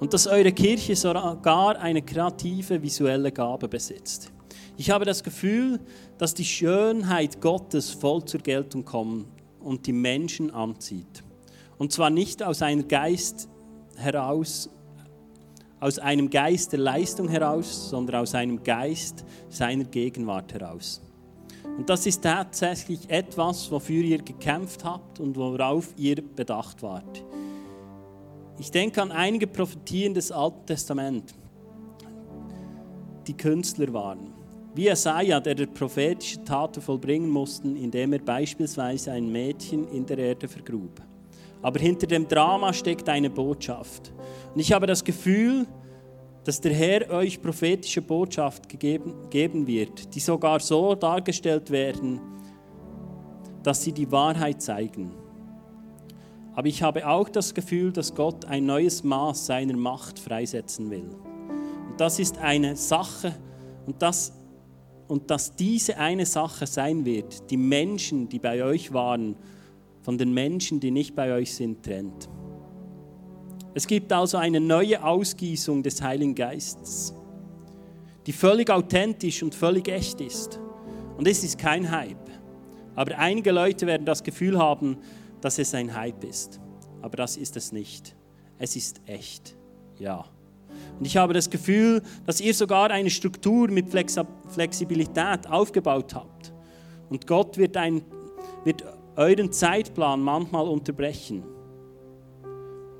Und 0.00 0.14
dass 0.14 0.26
eure 0.26 0.52
Kirche 0.52 0.94
sogar 0.94 1.78
eine 1.78 2.02
kreative 2.02 2.80
visuelle 2.82 3.32
Gabe 3.32 3.68
besitzt. 3.68 4.30
Ich 4.76 4.90
habe 4.90 5.04
das 5.04 5.24
Gefühl, 5.24 5.80
dass 6.18 6.34
die 6.34 6.44
Schönheit 6.44 7.40
Gottes 7.40 7.90
voll 7.90 8.24
zur 8.24 8.40
Geltung 8.40 8.84
kommt 8.84 9.26
und 9.60 9.86
die 9.86 9.92
Menschen 9.92 10.52
anzieht. 10.52 11.24
Und 11.78 11.92
zwar 11.92 12.10
nicht 12.10 12.42
aus 12.42 12.62
einem 12.62 12.86
Geist 12.86 13.48
heraus, 13.96 14.70
aus 15.80 15.98
einem 15.98 16.30
Geist 16.30 16.72
der 16.72 16.80
Leistung 16.80 17.28
heraus, 17.28 17.90
sondern 17.90 18.22
aus 18.22 18.34
einem 18.34 18.62
Geist 18.62 19.24
seiner 19.48 19.84
Gegenwart 19.84 20.52
heraus. 20.54 21.00
Und 21.76 21.88
das 21.88 22.06
ist 22.06 22.22
tatsächlich 22.22 23.08
etwas, 23.08 23.70
wofür 23.70 24.02
ihr 24.02 24.18
gekämpft 24.18 24.84
habt 24.84 25.20
und 25.20 25.36
worauf 25.36 25.94
ihr 25.96 26.16
bedacht 26.16 26.82
wart. 26.82 27.24
Ich 28.60 28.72
denke 28.72 29.00
an 29.00 29.12
einige 29.12 29.46
Prophetien 29.46 30.12
des 30.14 30.32
Alten 30.32 30.66
Testaments, 30.66 31.32
die 33.26 33.36
Künstler 33.36 33.92
waren. 33.92 34.32
Wie 34.74 34.84
Jesaja, 34.84 35.38
der, 35.38 35.54
der 35.54 35.66
prophetische 35.66 36.42
Taten 36.42 36.80
vollbringen 36.80 37.30
musste, 37.30 37.68
indem 37.68 38.12
er 38.14 38.18
beispielsweise 38.18 39.12
ein 39.12 39.30
Mädchen 39.30 39.86
in 39.88 40.04
der 40.04 40.18
Erde 40.18 40.48
vergrub. 40.48 41.00
Aber 41.62 41.78
hinter 41.78 42.06
dem 42.06 42.26
Drama 42.26 42.72
steckt 42.72 43.08
eine 43.08 43.30
Botschaft. 43.30 44.12
Und 44.54 44.60
ich 44.60 44.72
habe 44.72 44.86
das 44.86 45.04
Gefühl, 45.04 45.66
dass 46.44 46.60
der 46.60 46.72
Herr 46.72 47.10
euch 47.10 47.40
prophetische 47.40 48.02
Botschaft 48.02 48.68
gegeben, 48.68 49.28
geben 49.30 49.66
wird, 49.66 50.14
die 50.14 50.20
sogar 50.20 50.60
so 50.60 50.94
dargestellt 50.94 51.70
werden, 51.70 52.20
dass 53.62 53.82
sie 53.82 53.92
die 53.92 54.10
Wahrheit 54.10 54.62
zeigen. 54.62 55.12
Aber 56.58 56.66
ich 56.66 56.82
habe 56.82 57.06
auch 57.06 57.28
das 57.28 57.54
Gefühl, 57.54 57.92
dass 57.92 58.16
Gott 58.16 58.44
ein 58.46 58.66
neues 58.66 59.04
Maß 59.04 59.46
seiner 59.46 59.76
Macht 59.76 60.18
freisetzen 60.18 60.90
will. 60.90 61.08
Und 61.08 62.00
das 62.00 62.18
ist 62.18 62.38
eine 62.38 62.74
Sache, 62.74 63.32
und, 63.86 64.02
das, 64.02 64.32
und 65.06 65.30
dass 65.30 65.54
diese 65.54 65.98
eine 65.98 66.26
Sache 66.26 66.66
sein 66.66 67.04
wird, 67.04 67.48
die 67.48 67.56
Menschen, 67.56 68.28
die 68.28 68.40
bei 68.40 68.64
euch 68.64 68.92
waren, 68.92 69.36
von 70.02 70.18
den 70.18 70.34
Menschen, 70.34 70.80
die 70.80 70.90
nicht 70.90 71.14
bei 71.14 71.32
euch 71.32 71.54
sind, 71.54 71.84
trennt. 71.84 72.28
Es 73.74 73.86
gibt 73.86 74.12
also 74.12 74.36
eine 74.36 74.58
neue 74.58 75.04
Ausgießung 75.04 75.84
des 75.84 76.02
Heiligen 76.02 76.34
Geistes, 76.34 77.14
die 78.26 78.32
völlig 78.32 78.68
authentisch 78.68 79.44
und 79.44 79.54
völlig 79.54 79.86
echt 79.86 80.20
ist. 80.20 80.58
Und 81.16 81.28
es 81.28 81.44
ist 81.44 81.56
kein 81.56 81.88
Hype. 81.88 82.16
Aber 82.96 83.16
einige 83.16 83.52
Leute 83.52 83.86
werden 83.86 84.04
das 84.04 84.24
Gefühl 84.24 84.58
haben, 84.58 84.98
dass 85.40 85.58
es 85.58 85.74
ein 85.74 85.94
Hype 85.94 86.24
ist. 86.24 86.60
Aber 87.02 87.16
das 87.16 87.36
ist 87.36 87.56
es 87.56 87.72
nicht. 87.72 88.16
Es 88.58 88.76
ist 88.76 89.00
echt. 89.06 89.56
Ja. 89.98 90.24
Und 90.98 91.06
ich 91.06 91.16
habe 91.16 91.32
das 91.32 91.48
Gefühl, 91.48 92.02
dass 92.26 92.40
ihr 92.40 92.54
sogar 92.54 92.90
eine 92.90 93.10
Struktur 93.10 93.68
mit 93.68 93.86
Flexibilität 93.90 95.46
aufgebaut 95.48 96.14
habt. 96.14 96.52
Und 97.08 97.26
Gott 97.26 97.56
wird, 97.56 97.76
ein, 97.76 98.02
wird 98.64 98.84
euren 99.16 99.52
Zeitplan 99.52 100.20
manchmal 100.20 100.68
unterbrechen. 100.68 101.44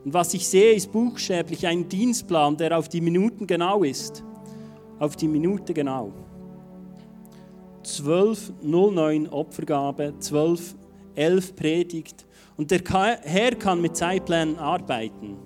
Und 0.04 0.14
was 0.14 0.32
ich 0.32 0.48
sehe, 0.48 0.72
ist 0.72 0.92
buchstäblich 0.92 1.66
ein 1.66 1.88
Dienstplan, 1.88 2.56
der 2.56 2.78
auf 2.78 2.88
die 2.88 3.00
Minuten 3.00 3.46
genau 3.46 3.82
ist. 3.82 4.24
Auf 4.98 5.16
die 5.16 5.28
Minute 5.28 5.74
genau. 5.74 6.12
12.09 7.84 9.30
Opfergabe, 9.30 10.14
12.11 10.20 11.54
Predigt. 11.54 12.26
Und 12.58 12.72
der 12.72 12.82
Herr 13.22 13.52
kann 13.52 13.80
mit 13.80 13.96
Zeitplänen 13.96 14.58
arbeiten. 14.58 15.36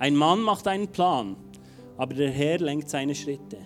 Ein 0.00 0.16
Mann 0.16 0.40
macht 0.40 0.66
einen 0.66 0.88
Plan, 0.88 1.36
aber 1.96 2.12
der 2.14 2.30
Herr 2.30 2.58
lenkt 2.58 2.90
seine 2.90 3.14
Schritte. 3.14 3.58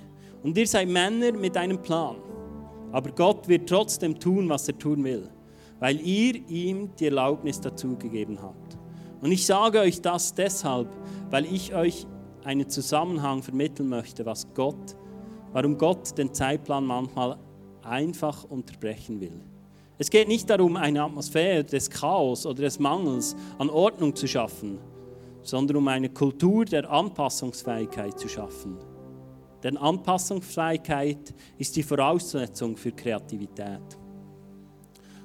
Und 0.43 0.59
ihr 0.59 0.67
seid 0.67 0.87
Männer 0.87 1.33
mit 1.33 1.57
einem 1.57 1.81
Plan. 1.81 2.17
Aber 2.93 3.11
Gott 3.13 3.49
wird 3.49 3.67
trotzdem 3.67 4.21
tun, 4.21 4.51
was 4.51 4.69
er 4.69 4.77
tun 4.77 5.03
will, 5.03 5.31
weil 5.81 5.99
ihr 5.99 6.35
ihm 6.49 6.95
die 6.97 7.07
Erlaubnis 7.07 7.59
dazu 7.59 7.97
gegeben 7.97 8.39
habt. 8.43 8.77
Und 9.23 9.33
ich 9.33 9.47
sage 9.47 9.81
euch 9.81 10.03
das 10.03 10.35
deshalb, 10.35 10.89
weil 11.31 11.47
ich 11.47 11.75
euch 11.75 12.07
einen 12.45 12.69
Zusammenhang 12.69 13.43
vermitteln 13.43 13.89
möchte, 13.89 14.27
was 14.27 14.47
Gott, 14.53 14.95
warum 15.55 15.79
Gott 15.79 16.19
den 16.19 16.35
Zeitplan 16.35 16.85
manchmal 16.85 17.39
einfach 17.83 18.45
unterbrechen 18.45 19.23
will. 19.23 19.41
Es 19.99 20.11
geht 20.11 20.29
nicht 20.29 20.51
darum, 20.51 20.77
eine 20.77 21.03
Atmosphäre 21.03 21.65
des 21.65 21.89
Chaos 21.89 22.45
oder 22.45 22.63
des 22.63 22.79
Mangels 22.79 23.35
an 23.59 23.71
Ordnung 23.71 24.15
zu 24.15 24.27
schaffen, 24.27 24.79
sondern 25.43 25.79
um 25.79 25.89
eine 25.89 26.11
Kultur 26.11 26.67
der 26.67 26.91
Anpassungsfähigkeit 26.91 28.19
zu 28.19 28.29
schaffen. 28.29 28.77
Denn 29.63 29.79
Anpassungsfähigkeit 29.79 31.35
ist 31.57 31.77
die 31.77 31.83
Voraussetzung 31.83 32.77
für 32.77 32.93
Kreativität. 32.93 33.81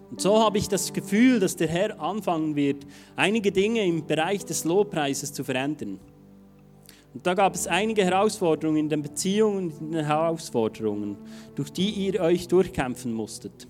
Und 0.10 0.22
so 0.22 0.40
habe 0.40 0.58
ich 0.58 0.68
das 0.68 0.92
Gefühl, 0.94 1.40
dass 1.40 1.56
der 1.56 1.68
Herr 1.68 2.00
anfangen 2.00 2.56
wird, 2.56 2.86
einige 3.16 3.52
Dinge 3.52 3.86
im 3.86 4.06
Bereich 4.06 4.46
des 4.46 4.64
Lobpreises 4.64 5.34
zu 5.34 5.44
verändern. 5.44 6.00
Und 7.14 7.28
da 7.28 7.34
gab 7.34 7.56
es 7.56 7.68
einige 7.68 8.06
Herausforderungen 8.06 8.78
in 8.78 8.90
den 8.90 9.02
Beziehungen 9.02 9.74
in 9.82 9.92
den 9.92 10.06
Herausforderungen, 10.06 11.18
durch 11.56 11.72
die 11.72 11.90
ihr 11.90 12.22
euch 12.22 12.48
durchkämpfen 12.48 13.14
musstet. 13.14 13.68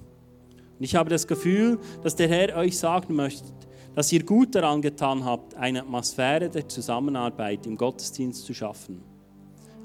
Und 0.81 0.85
ich 0.85 0.95
habe 0.95 1.11
das 1.11 1.27
Gefühl, 1.27 1.77
dass 2.01 2.15
der 2.15 2.27
Herr 2.27 2.57
euch 2.57 2.75
sagen 2.75 3.13
möchte, 3.13 3.47
dass 3.93 4.11
ihr 4.11 4.23
gut 4.23 4.55
daran 4.55 4.81
getan 4.81 5.23
habt, 5.23 5.53
eine 5.53 5.81
Atmosphäre 5.81 6.49
der 6.49 6.67
Zusammenarbeit 6.67 7.67
im 7.67 7.77
Gottesdienst 7.77 8.43
zu 8.43 8.51
schaffen. 8.55 9.03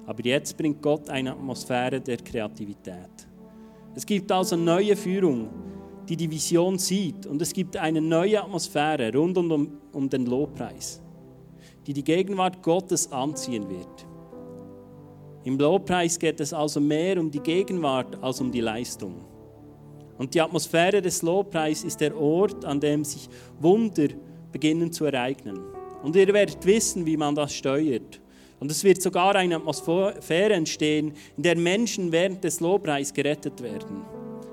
Aber 0.07 0.25
jetzt 0.25 0.57
bringt 0.57 0.81
Gott 0.81 1.11
eine 1.11 1.33
Atmosphäre 1.33 2.01
der 2.01 2.17
Kreativität. 2.17 3.29
Es 3.95 4.07
gibt 4.07 4.33
also 4.33 4.57
neue 4.57 4.97
Führung, 4.97 5.51
die 6.09 6.17
die 6.17 6.31
Vision 6.31 6.79
sieht. 6.79 7.27
Und 7.27 7.43
es 7.43 7.53
gibt 7.53 7.77
eine 7.77 8.01
neue 8.01 8.43
Atmosphäre 8.43 9.13
rund 9.13 9.37
um, 9.37 9.77
um 9.93 10.09
den 10.09 10.25
Lobpreis, 10.25 11.03
die 11.87 11.93
die 11.93 12.05
Gegenwart 12.05 12.63
Gottes 12.63 13.13
anziehen 13.13 13.69
wird. 13.69 14.07
Im 15.45 15.59
Lobpreis 15.59 16.19
geht 16.19 16.41
es 16.41 16.55
also 16.55 16.81
mehr 16.81 17.21
um 17.21 17.31
die 17.31 17.41
Gegenwart 17.41 18.17
als 18.23 18.41
um 18.41 18.51
die 18.51 18.63
Leistung. 18.63 19.36
Und 20.19 20.35
die 20.35 20.41
Atmosphäre 20.41 21.03
des 21.03 21.23
Lobpreis 21.23 21.85
ist 21.85 22.01
der 22.01 22.17
Ort, 22.17 22.65
an 22.65 22.81
dem 22.81 23.05
sich 23.05 23.29
Wunder 23.61 24.09
beginnen 24.51 24.93
zu 24.93 25.05
ereignen. 25.05 25.59
Und 26.03 26.17
ihr 26.17 26.33
werdet 26.33 26.65
wissen, 26.65 27.05
wie 27.05 27.17
man 27.17 27.35
das 27.35 27.53
steuert. 27.53 28.21
Und 28.59 28.71
es 28.71 28.83
wird 28.85 29.03
sogar 29.03 29.35
eine 29.35 29.57
Atmosphäre 29.57 30.55
entstehen, 30.55 31.13
in 31.37 31.43
der 31.43 31.57
Menschen 31.57 32.11
während 32.11 32.43
des 32.43 32.61
Lobpreis 32.61 33.13
gerettet 33.13 33.63
werden. 33.63 34.03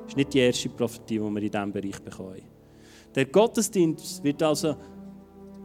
Das 0.02 0.10
ist 0.10 0.18
nicht 0.18 0.34
die 0.34 0.40
erste 0.40 0.70
Prophetie, 0.70 1.20
die 1.20 1.22
wir 1.22 1.42
in 1.42 1.52
diesem 1.52 1.72
Bereich 1.72 2.02
bekommen. 2.02 2.42
Der 3.16 3.26
Gottesdienst 3.26 4.24
wird 4.24 4.44
also 4.44 4.76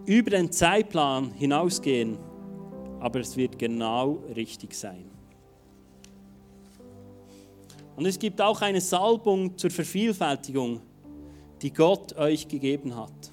über 0.06 0.30
den 0.30 0.52
Zeitplan 0.52 1.32
hinausgehen, 1.32 2.18
aber 3.00 3.20
es 3.20 3.36
wird 3.36 3.58
genau 3.58 4.22
richtig 4.36 4.74
sein. 4.74 5.17
Und 7.98 8.06
es 8.06 8.16
gibt 8.16 8.40
auch 8.40 8.62
eine 8.62 8.80
Salbung 8.80 9.58
zur 9.58 9.70
Vervielfältigung, 9.70 10.80
die 11.60 11.72
Gott 11.72 12.16
euch 12.16 12.46
gegeben 12.46 12.94
hat. 12.94 13.32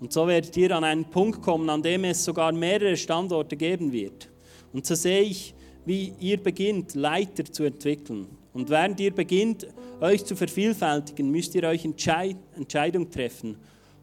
Und 0.00 0.12
so 0.12 0.26
werdet 0.26 0.56
ihr 0.56 0.76
an 0.76 0.82
einen 0.82 1.04
Punkt 1.04 1.40
kommen, 1.42 1.70
an 1.70 1.80
dem 1.80 2.02
es 2.02 2.24
sogar 2.24 2.50
mehrere 2.50 2.96
Standorte 2.96 3.56
geben 3.56 3.92
wird. 3.92 4.30
Und 4.72 4.84
so 4.84 4.96
sehe 4.96 5.22
ich, 5.22 5.54
wie 5.84 6.12
ihr 6.18 6.42
beginnt, 6.42 6.96
Leiter 6.96 7.44
zu 7.44 7.62
entwickeln. 7.62 8.26
Und 8.52 8.68
während 8.68 8.98
ihr 8.98 9.14
beginnt, 9.14 9.68
euch 10.00 10.24
zu 10.24 10.34
vervielfältigen, 10.34 11.30
müsst 11.30 11.54
ihr 11.54 11.62
euch 11.62 11.84
Entscheid 11.84 12.36
Entscheidung 12.56 13.08
treffen. 13.08 13.58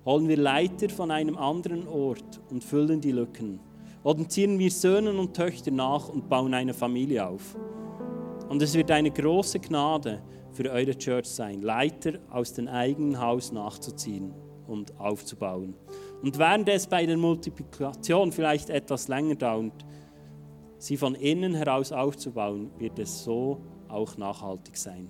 Holen 0.06 0.30
wir 0.30 0.38
Leiter 0.38 0.88
von 0.88 1.12
einem 1.12 1.38
anderen 1.38 1.86
Ort 1.90 2.40
und 2.50 2.64
füllen 2.64 3.02
die 3.02 3.12
Lücken? 3.12 3.60
Oder 4.04 4.26
ziehen 4.30 4.58
wir 4.58 4.72
Söhne 4.72 5.12
und 5.12 5.36
Töchter 5.36 5.72
nach 5.72 6.08
und 6.08 6.30
bauen 6.30 6.54
eine 6.54 6.74
Familie 6.74 7.28
auf? 7.28 7.58
Und 8.50 8.62
es 8.62 8.74
wird 8.76 8.92
eine 8.92 9.12
große 9.12 9.60
Gnade 9.60 10.22
für 10.52 10.70
eure 10.72 10.98
Church 10.98 11.26
sein, 11.26 11.62
Leiter 11.62 12.14
aus 12.30 12.54
dem 12.54 12.68
eigenen 12.68 13.20
Haus 13.20 13.52
nachzuziehen 13.52 14.34
und 14.68 14.98
aufzubauen. 15.00 15.76
Und 16.22 16.38
während 16.38 16.70
es 16.70 16.88
bei 16.88 17.06
der 17.06 17.18
Multiplikation 17.18 18.32
vielleicht 18.32 18.70
etwas 18.70 19.08
länger 19.08 19.36
dauert, 19.36 19.86
sie 20.78 20.98
von 20.98 21.16
innen 21.16 21.54
heraus 21.56 21.92
aufzubauen, 21.92 22.72
wird 22.78 23.00
es 23.00 23.24
so 23.24 23.62
auch 23.88 24.16
nachhaltig 24.18 24.78
sein. 24.78 25.10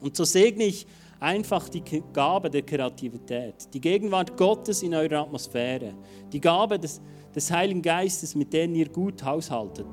Und 0.00 0.16
so 0.16 0.24
segne 0.24 0.64
ich 0.64 0.86
einfach 1.20 1.68
die 1.68 1.82
Gabe 2.12 2.50
der 2.50 2.62
Kreativität, 2.62 3.72
die 3.72 3.80
Gegenwart 3.80 4.36
Gottes 4.36 4.82
in 4.82 4.94
eurer 4.94 5.20
Atmosphäre, 5.20 5.94
die 6.32 6.40
Gabe 6.40 6.78
des, 6.78 7.00
des 7.34 7.50
Heiligen 7.50 7.82
Geistes, 7.82 8.34
mit 8.34 8.52
denen 8.52 8.74
ihr 8.74 8.88
gut 8.88 9.22
haushaltet. 9.22 9.86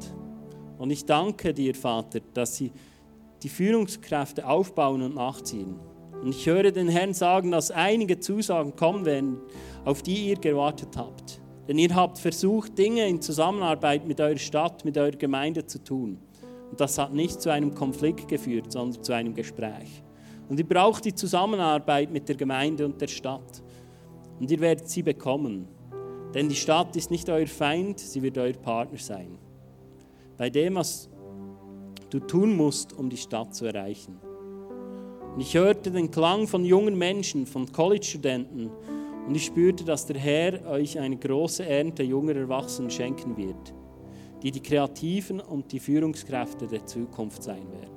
Und 0.78 0.92
ich 0.92 1.06
danke 1.06 1.54
dir, 1.54 1.76
Vater, 1.76 2.20
dass 2.34 2.56
sie 2.56 2.72
die 3.44 3.50
Führungskräfte 3.50 4.48
aufbauen 4.48 5.02
und 5.02 5.16
nachziehen. 5.16 5.76
Und 6.22 6.30
ich 6.30 6.46
höre 6.46 6.72
den 6.72 6.88
Herrn 6.88 7.14
sagen, 7.14 7.52
dass 7.52 7.70
einige 7.70 8.20
Zusagen 8.20 8.76
kommen 8.76 9.06
werden, 9.06 9.38
auf 9.84 10.02
die 10.02 10.30
ihr 10.30 10.38
gewartet 10.38 10.96
habt. 10.96 11.42
Denn 11.68 11.78
ihr 11.78 11.94
habt 11.94 12.18
versucht, 12.18 12.78
Dinge 12.78 13.08
in 13.08 13.22
Zusammenarbeit 13.22 14.08
mit 14.08 14.20
eurer 14.22 14.38
Stadt, 14.38 14.86
mit 14.86 14.98
eurer 14.98 15.12
Gemeinde 15.12 15.66
zu 15.66 15.84
tun. 15.84 16.18
Und 16.72 16.80
das 16.80 16.98
hat 16.98 17.14
nicht 17.14 17.42
zu 17.42 17.52
einem 17.52 17.76
Konflikt 17.76 18.28
geführt, 18.28 18.72
sondern 18.72 19.04
zu 19.04 19.14
einem 19.14 19.34
Gespräch. 19.34 20.02
Und 20.50 20.60
ihr 20.60 20.68
braucht 20.68 21.06
die 21.06 21.14
Zusammenarbeit 21.14 22.12
mit 22.12 22.28
der 22.28 22.36
Gemeinde 22.36 22.86
und 22.86 23.00
der 23.00 23.08
Stadt. 23.08 23.62
Und 24.40 24.50
ihr 24.50 24.60
werdet 24.60 24.90
sie 24.90 25.04
bekommen. 25.04 25.68
Denn 26.34 26.50
die 26.50 26.56
Stadt 26.56 26.96
ist 26.96 27.12
nicht 27.12 27.30
euer 27.30 27.48
Feind, 27.48 28.00
sie 28.00 28.22
wird 28.22 28.38
euer 28.38 28.54
Partner 28.54 28.98
sein 28.98 29.38
bei 30.38 30.50
dem, 30.50 30.76
was 30.76 31.10
du 32.10 32.19
tun 32.19 32.56
musst, 32.56 32.93
um 32.93 33.10
die 33.10 33.17
Stadt 33.17 33.56
zu 33.56 33.65
erreichen. 33.65 34.19
Und 35.34 35.41
ich 35.41 35.56
hörte 35.56 35.91
den 35.91 36.12
Klang 36.12 36.48
von 36.48 36.63
jungen 36.63 36.98
Menschen, 36.98 37.46
von 37.46 37.72
College-Studenten, 37.72 38.69
und 39.26 39.36
ich 39.36 39.46
spürte, 39.46 39.86
dass 39.86 40.06
der 40.06 40.17
Herr 40.17 40.67
euch 40.67 41.00
eine 41.00 41.15
große 41.15 41.65
Ernte 41.65 42.04
junger 42.04 42.36
Erwachsenen 42.36 42.91
schenken 42.91 43.38
wird, 43.38 43.74
die 44.41 44.52
die 44.52 44.60
Kreativen 44.60 45.39
und 45.39 45.72
die 45.72 45.80
Führungskräfte 45.80 46.67
der 46.67 46.86
Zukunft 46.86 47.41
sein 47.41 47.72
werden. 47.72 47.93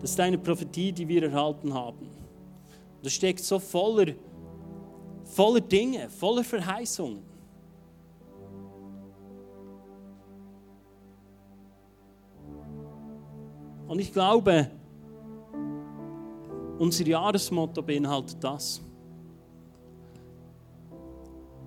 Das 0.00 0.10
ist 0.10 0.20
eine 0.20 0.38
Prophetie, 0.38 0.92
die 0.92 1.06
wir 1.06 1.24
erhalten 1.24 1.74
haben. 1.74 2.10
Das 3.02 3.12
steckt 3.12 3.40
so 3.40 3.58
voller, 3.58 4.12
voller 5.24 5.60
Dinge, 5.60 6.08
voller 6.08 6.44
Verheißungen. 6.44 7.31
Und 13.92 13.98
ich 13.98 14.10
glaube, 14.10 14.70
unser 16.78 17.06
Jahresmotto 17.06 17.82
beinhaltet 17.82 18.42
das, 18.42 18.80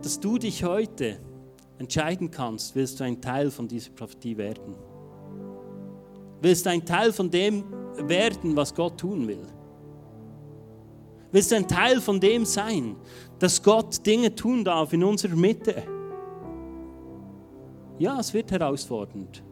dass 0.02 0.20
du 0.20 0.40
dich 0.40 0.64
heute 0.64 1.20
entscheiden 1.78 2.32
kannst, 2.32 2.76
willst 2.76 3.00
du 3.00 3.04
ein 3.04 3.22
Teil 3.22 3.52
von 3.52 3.68
dieser 3.68 3.92
Prophetie 3.92 4.36
werden? 4.38 4.74
Willst 6.42 6.66
du 6.66 6.72
ein 6.72 6.84
Teil 6.84 7.14
von 7.14 7.30
dem 7.30 7.64
werden, 8.08 8.56
was 8.56 8.74
Gott 8.74 9.00
tun 9.00 9.28
will? 9.28 9.46
Willst 11.32 11.52
du 11.52 11.58
ein 11.58 11.68
Teil 11.68 12.02
von 12.02 12.20
dem 12.20 12.44
sein, 12.44 12.96
dass 13.38 13.62
Gott 13.62 14.04
Dinge 14.04 14.34
tun 14.34 14.66
darf 14.66 14.94
in 14.94 15.04
unserer 15.04 15.36
Mitte? 15.36 15.84
Ja, 18.00 18.20
es 18.20 18.34
wird 18.34 18.50
herausfordernd. 18.50 19.44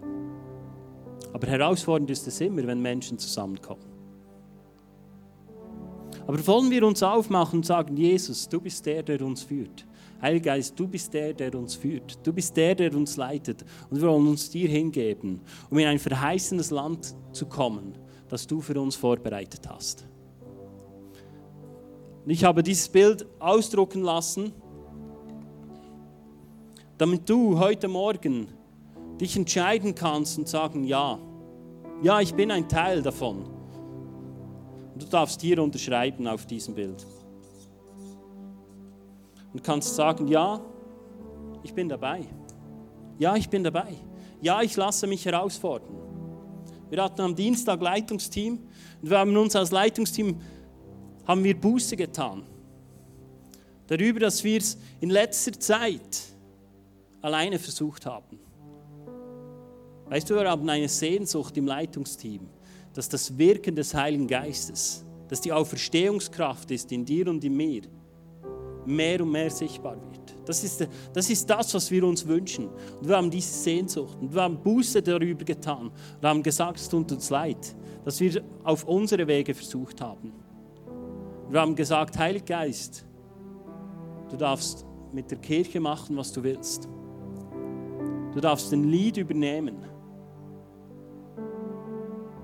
Aber 1.33 1.47
herausfordernd 1.47 2.11
ist 2.11 2.27
es 2.27 2.39
immer, 2.41 2.65
wenn 2.65 2.81
Menschen 2.81 3.17
zusammenkommen. 3.17 3.93
Aber 6.25 6.47
wollen 6.47 6.71
wir 6.71 6.85
uns 6.85 7.03
aufmachen 7.03 7.59
und 7.59 7.65
sagen, 7.65 7.97
Jesus, 7.97 8.47
du 8.47 8.61
bist 8.61 8.85
der, 8.85 9.03
der 9.03 9.21
uns 9.21 9.43
führt. 9.43 9.85
Heiliger 10.21 10.51
Geist, 10.51 10.79
du 10.79 10.87
bist 10.87 11.13
der, 11.13 11.33
der 11.33 11.53
uns 11.55 11.75
führt. 11.75 12.25
Du 12.25 12.31
bist 12.31 12.55
der, 12.55 12.75
der 12.75 12.95
uns 12.95 13.17
leitet. 13.17 13.65
Und 13.89 13.99
wir 13.99 14.07
wollen 14.07 14.27
uns 14.27 14.49
dir 14.49 14.69
hingeben, 14.69 15.41
um 15.69 15.77
in 15.79 15.87
ein 15.87 15.99
verheißenes 15.99 16.71
Land 16.71 17.13
zu 17.33 17.45
kommen, 17.45 17.97
das 18.29 18.47
du 18.47 18.61
für 18.61 18.79
uns 18.79 18.95
vorbereitet 18.95 19.67
hast. 19.67 20.05
Und 22.23 22.31
ich 22.31 22.45
habe 22.45 22.63
dieses 22.63 22.87
Bild 22.87 23.25
ausdrucken 23.39 24.01
lassen, 24.01 24.53
damit 26.97 27.29
du 27.29 27.59
heute 27.59 27.89
Morgen 27.89 28.47
dich 29.23 29.35
entscheiden 29.37 29.95
kannst 29.95 30.37
und 30.37 30.47
sagen, 30.47 30.83
ja, 30.83 31.19
ja, 32.01 32.19
ich 32.19 32.33
bin 32.33 32.51
ein 32.51 32.67
Teil 32.67 33.01
davon. 33.01 33.45
Und 34.93 35.01
du 35.01 35.07
darfst 35.07 35.41
hier 35.41 35.61
unterschreiben 35.61 36.27
auf 36.27 36.45
diesem 36.45 36.75
Bild. 36.75 37.05
Und 39.53 39.63
kannst 39.63 39.95
sagen, 39.95 40.27
ja, 40.27 40.59
ich 41.63 41.73
bin 41.73 41.89
dabei. 41.89 42.25
Ja, 43.17 43.35
ich 43.35 43.49
bin 43.49 43.63
dabei. 43.63 43.95
Ja, 44.41 44.61
ich 44.61 44.75
lasse 44.75 45.07
mich 45.07 45.25
herausfordern. 45.25 45.95
Wir 46.89 47.01
hatten 47.01 47.21
am 47.21 47.35
Dienstag 47.35 47.81
Leitungsteam 47.81 48.59
und 49.01 49.09
wir 49.09 49.17
haben 49.17 49.35
uns 49.37 49.55
als 49.55 49.71
Leitungsteam 49.71 50.39
haben 51.25 51.43
wir 51.43 51.59
Buße 51.59 51.95
getan. 51.95 52.43
Darüber, 53.87 54.19
dass 54.19 54.43
wir 54.43 54.57
es 54.57 54.77
in 54.99 55.09
letzter 55.09 55.57
Zeit 55.59 56.23
alleine 57.21 57.57
versucht 57.57 58.05
haben. 58.05 58.42
Weißt 60.13 60.29
du, 60.29 60.35
wir 60.35 60.47
haben 60.47 60.69
eine 60.69 60.87
Sehnsucht 60.87 61.57
im 61.57 61.65
Leitungsteam, 61.65 62.47
dass 62.93 63.09
das 63.09 63.35
Wirken 63.35 63.75
des 63.75 63.95
Heiligen 63.95 64.27
Geistes, 64.27 65.03
dass 65.27 65.41
die 65.41 65.51
Auferstehungskraft 65.51 66.69
ist 66.69 66.91
in 66.91 67.03
dir 67.03 67.27
und 67.29 67.43
in 67.43 67.57
mir, 67.57 67.81
mehr 68.85 69.19
und 69.21 69.31
mehr 69.31 69.49
sichtbar 69.49 69.95
wird. 69.95 70.35
Das 70.45 70.63
ist, 70.63 70.87
das 71.13 71.31
ist 71.31 71.49
das, 71.49 71.73
was 71.73 71.89
wir 71.89 72.03
uns 72.03 72.27
wünschen. 72.27 72.67
Und 72.67 73.07
wir 73.07 73.17
haben 73.17 73.31
diese 73.31 73.51
Sehnsucht 73.51 74.15
und 74.21 74.31
wir 74.31 74.43
haben 74.43 74.61
Buße 74.61 75.01
darüber 75.01 75.43
getan 75.43 75.89
und 75.89 76.23
haben 76.29 76.43
gesagt, 76.43 76.77
es 76.77 76.87
tut 76.87 77.11
uns 77.11 77.31
leid, 77.31 77.75
dass 78.05 78.19
wir 78.19 78.43
auf 78.63 78.83
unsere 78.83 79.25
Wege 79.25 79.55
versucht 79.55 79.99
haben. 79.99 80.31
Wir 81.49 81.59
haben 81.59 81.73
gesagt, 81.73 82.19
Heiliger 82.19 82.45
Geist, 82.45 83.03
du 84.29 84.37
darfst 84.37 84.85
mit 85.11 85.31
der 85.31 85.39
Kirche 85.39 85.79
machen, 85.79 86.15
was 86.15 86.31
du 86.31 86.43
willst. 86.43 86.87
Du 88.31 88.39
darfst 88.39 88.71
den 88.71 88.83
Lied 88.83 89.17
übernehmen. 89.17 89.92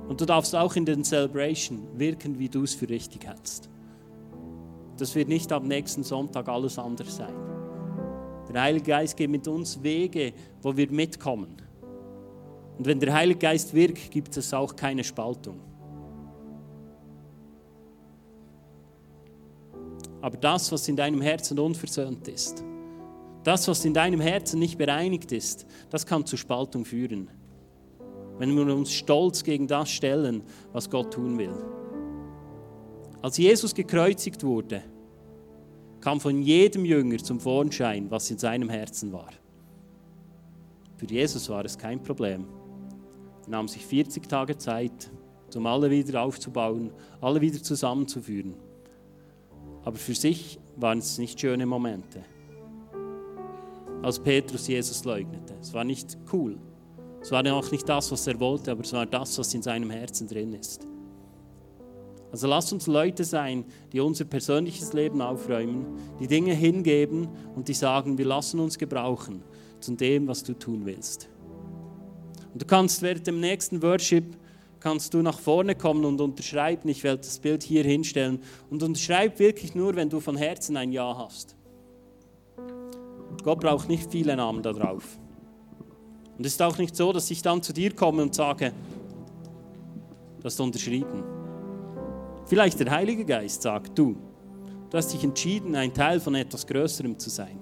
Und 0.10 0.20
du 0.20 0.26
darfst 0.26 0.56
auch 0.56 0.76
in 0.76 0.86
den 0.86 1.04
Celebration 1.04 1.88
wirken, 1.94 2.40
wie 2.40 2.50
du 2.50 2.64
es 2.64 2.74
für 2.74 2.90
richtig 2.90 3.28
hältst. 3.28 3.70
Das 4.98 5.14
wird 5.14 5.30
nicht 5.30 5.52
am 5.52 5.68
nächsten 5.68 6.04
Sonntag 6.04 6.50
alles 6.50 6.80
anders 6.80 7.16
sein. 7.16 7.34
Der 8.52 8.60
Heilige 8.60 8.86
Geist 8.86 9.16
geht 9.16 9.30
mit 9.30 9.48
uns 9.48 9.82
Wege, 9.84 10.34
wo 10.64 10.76
wir 10.76 10.90
mitkommen. 10.92 11.58
Und 12.80 12.88
wenn 12.88 13.00
der 13.00 13.14
Heilige 13.14 13.38
Geist 13.38 13.72
wirkt, 13.76 14.10
gibt 14.10 14.36
es 14.36 14.52
auch 14.52 14.76
keine 14.76 15.04
Spaltung. 15.04 15.60
Aber 20.22 20.38
das, 20.38 20.72
was 20.72 20.88
in 20.88 20.96
deinem 20.96 21.22
Herzen 21.22 21.60
unversöhnt 21.60 22.28
ist, 22.28 22.64
das, 23.44 23.68
was 23.68 23.86
in 23.86 23.94
deinem 23.94 24.22
Herzen 24.22 24.58
nicht 24.58 24.80
bereinigt 24.80 25.32
ist, 25.32 25.68
das 25.92 26.04
kann 26.08 26.26
zu 26.26 26.36
Spaltung 26.36 26.84
führen. 26.84 27.30
Wenn 28.40 28.56
wir 28.56 28.74
uns 28.74 28.92
stolz 28.92 29.44
gegen 29.44 29.68
das 29.68 29.90
stellen, 29.90 30.42
was 30.74 30.90
Gott 30.90 31.14
tun 31.14 31.38
will. 31.38 31.54
Als 33.22 33.38
Jesus 33.38 33.76
gekreuzigt 33.76 34.44
wurde, 34.44 34.82
kam 36.02 36.20
von 36.20 36.42
jedem 36.42 36.86
Jünger 36.86 37.18
zum 37.18 37.40
Vorschein, 37.40 38.10
was 38.10 38.32
in 38.32 38.38
seinem 38.38 38.70
Herzen 38.70 39.12
war. 39.12 39.30
Für 40.96 41.06
Jesus 41.06 41.48
war 41.50 41.64
es 41.66 41.78
kein 41.78 42.02
Problem. 42.02 42.46
Er 43.44 43.50
nahm 43.50 43.68
sich 43.68 43.86
40 43.86 44.28
Tage 44.28 44.58
Zeit, 44.58 45.12
um 45.54 45.66
alle 45.68 45.92
wieder 45.92 46.22
aufzubauen, 46.22 46.92
alle 47.22 47.42
wieder 47.42 47.62
zusammenzuführen. 47.62 48.56
Aber 49.84 49.98
für 49.98 50.16
sich 50.16 50.60
waren 50.78 51.00
es 51.00 51.18
nicht 51.18 51.40
schöne 51.40 51.66
Momente 51.66 52.24
als 54.02 54.20
Petrus 54.20 54.68
Jesus 54.68 55.04
leugnete. 55.04 55.54
Es 55.60 55.74
war 55.74 55.84
nicht 55.84 56.18
cool. 56.32 56.58
Es 57.22 57.32
war 57.32 57.46
auch 57.54 57.72
nicht 57.72 57.88
das, 57.88 58.12
was 58.12 58.28
er 58.28 58.40
wollte, 58.40 58.72
aber 58.72 58.84
es 58.84 58.94
war 58.94 59.06
das, 59.06 59.38
was 59.38 59.54
in 59.54 59.62
seinem 59.62 59.90
Herzen 59.90 60.28
drin 60.28 60.54
ist. 60.54 60.88
Also 62.32 62.48
lasst 62.48 62.72
uns 62.72 62.88
Leute 62.88 63.24
sein, 63.24 63.66
die 63.92 64.00
unser 64.00 64.26
persönliches 64.26 64.94
Leben 64.94 65.22
aufräumen, 65.22 65.86
die 66.20 66.28
Dinge 66.28 66.54
hingeben 66.54 67.28
und 67.56 67.68
die 67.68 67.74
sagen, 67.74 68.18
wir 68.18 68.26
lassen 68.26 68.60
uns 68.60 68.78
gebrauchen 68.78 69.42
zu 69.80 69.96
dem, 69.96 70.28
was 70.28 70.44
du 70.44 70.54
tun 70.54 70.86
willst. 70.86 71.30
Und 72.54 72.62
du 72.62 72.66
kannst 72.66 73.02
während 73.02 73.26
dem 73.26 73.40
nächsten 73.40 73.82
Worship 73.82 74.38
kannst 74.80 75.14
du 75.14 75.22
nach 75.22 75.40
vorne 75.40 75.76
kommen 75.76 76.06
und 76.06 76.22
unterschreiben. 76.22 76.90
Ich 76.90 77.04
werde 77.04 77.20
das 77.20 77.40
Bild 77.40 77.64
hier 77.64 77.84
hinstellen 77.84 78.40
und 78.70 78.82
unterschreib 78.84 79.40
wirklich 79.40 79.76
nur, 79.76 79.96
wenn 79.96 80.10
du 80.10 80.20
von 80.20 80.38
Herzen 80.38 80.78
ein 80.78 80.92
Ja 80.92 81.18
hast. 81.18 81.56
Gott 83.44 83.60
braucht 83.60 83.90
nicht 83.90 84.12
viele 84.12 84.36
Namen 84.36 84.62
da 84.62 84.74
drauf. 84.74 85.20
Und 86.40 86.46
es 86.46 86.54
ist 86.54 86.62
auch 86.62 86.78
nicht 86.78 86.96
so, 86.96 87.12
dass 87.12 87.30
ich 87.30 87.42
dann 87.42 87.62
zu 87.62 87.74
dir 87.74 87.94
komme 87.94 88.24
und 88.24 88.34
sage, 88.34 88.72
du 90.40 90.46
hast 90.46 90.60
unterschrieben. 90.62 91.22
Vielleicht 92.46 92.80
der 92.80 92.90
Heilige 92.90 93.26
Geist 93.26 93.62
sagt, 93.62 94.00
du, 94.00 94.16
du 94.90 94.98
hast 94.98 95.14
dich 95.14 95.22
entschieden, 95.24 95.76
ein 95.76 95.94
Teil 95.94 96.22
von 96.22 96.34
etwas 96.36 96.66
Größerem 96.66 97.20
zu 97.20 97.30
sein. 97.30 97.60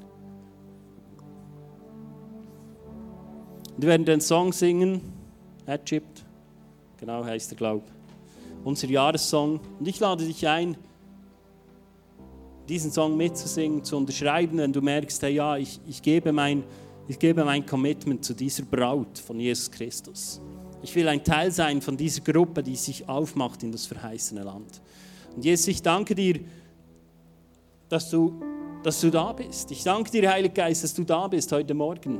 Und 3.75 3.81
wir 3.81 3.89
werden 3.89 4.05
den 4.05 4.21
Song 4.21 4.53
singen, 4.53 5.01
Egypt, 5.65 6.23
genau 6.97 7.25
heißt 7.25 7.51
er, 7.51 7.57
glaube 7.57 7.83
unser 8.63 8.87
Jahressong. 8.87 9.59
Und 9.79 9.87
ich 9.87 9.99
lade 9.99 10.23
dich 10.25 10.47
ein, 10.47 10.77
diesen 12.69 12.91
Song 12.91 13.17
mitzusingen, 13.17 13.83
zu 13.83 13.97
unterschreiben, 13.97 14.57
wenn 14.59 14.73
du 14.73 14.81
merkst, 14.81 15.23
hey, 15.23 15.33
ja, 15.33 15.57
ich, 15.57 15.79
ich, 15.87 16.01
gebe 16.01 16.31
mein, 16.31 16.63
ich 17.07 17.17
gebe 17.17 17.43
mein 17.45 17.65
Commitment 17.65 18.23
zu 18.23 18.33
dieser 18.33 18.63
Braut 18.63 19.17
von 19.17 19.39
Jesus 19.39 19.71
Christus. 19.71 20.41
Ich 20.81 20.93
will 20.95 21.07
ein 21.07 21.23
Teil 21.23 21.51
sein 21.51 21.81
von 21.81 21.97
dieser 21.97 22.21
Gruppe, 22.21 22.61
die 22.61 22.75
sich 22.75 23.07
aufmacht 23.07 23.63
in 23.63 23.71
das 23.71 23.85
verheißene 23.85 24.43
Land. 24.43 24.81
Und 25.35 25.43
Jesus, 25.43 25.67
ich 25.67 25.81
danke 25.81 26.13
dir, 26.15 26.39
dass 27.89 28.09
du, 28.09 28.41
dass 28.83 28.99
du 29.01 29.09
da 29.09 29.31
bist. 29.33 29.71
Ich 29.71 29.83
danke 29.83 30.11
dir, 30.11 30.29
Heiliger 30.29 30.53
Geist, 30.53 30.83
dass 30.83 30.93
du 30.93 31.03
da 31.03 31.27
bist 31.27 31.51
heute 31.51 31.73
Morgen. 31.73 32.19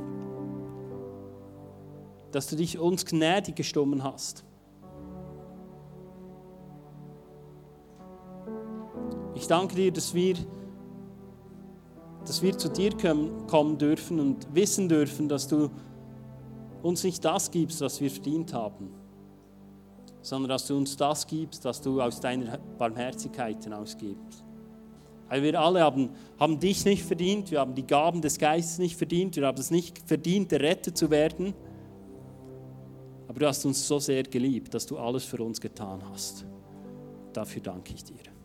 Dass 2.32 2.48
du 2.48 2.56
dich 2.56 2.80
uns 2.80 3.06
gnädig 3.06 3.56
gestummen 3.56 4.04
hast. 4.04 4.44
Ich 9.36 9.48
danke 9.48 9.76
dir, 9.76 9.92
dass 9.92 10.14
wir, 10.14 10.36
dass 12.28 12.42
wir 12.42 12.58
zu 12.58 12.70
dir 12.70 12.92
kommen 13.48 13.78
dürfen 13.78 14.20
und 14.20 14.54
wissen 14.54 14.90
dürfen, 14.90 15.30
dass 15.30 15.48
du 15.48 15.70
uns 16.84 17.04
nicht 17.04 17.24
das 17.24 17.50
gibst, 17.52 17.82
was 17.82 18.02
wir 18.02 18.12
verdient 18.12 18.54
haben, 18.54 18.90
sondern 20.22 20.50
dass 20.50 20.68
du 20.68 20.76
uns 20.76 20.98
das 20.98 21.26
gibst, 21.26 21.64
was 21.66 21.82
du 21.82 22.02
aus 22.02 22.20
deiner 22.20 22.58
Barmherzigkeit 22.78 23.64
hinausgibst. 23.64 24.44
Weil 25.30 25.44
wir 25.44 25.60
alle 25.60 25.82
haben, 25.82 26.10
haben 26.40 26.60
dich 26.60 26.86
nicht 26.86 27.04
verdient, 27.04 27.52
wir 27.52 27.60
haben 27.60 27.76
die 27.76 27.86
Gaben 27.86 28.22
des 28.22 28.38
Geistes 28.38 28.78
nicht 28.78 28.96
verdient, 28.98 29.36
wir 29.36 29.46
haben 29.46 29.58
es 29.58 29.72
nicht 29.72 30.00
verdient, 30.08 30.52
errettet 30.54 30.98
zu 30.98 31.10
werden. 31.10 31.54
Aber 33.28 33.40
du 33.40 33.48
hast 33.48 33.66
uns 33.66 33.86
so 33.86 34.00
sehr 34.00 34.24
geliebt, 34.24 34.74
dass 34.74 34.86
du 34.86 34.98
alles 34.98 35.26
für 35.26 35.44
uns 35.44 35.60
getan 35.60 36.02
hast. 36.12 36.46
Dafür 37.34 37.62
danke 37.62 37.94
ich 37.94 38.04
dir. 38.04 38.37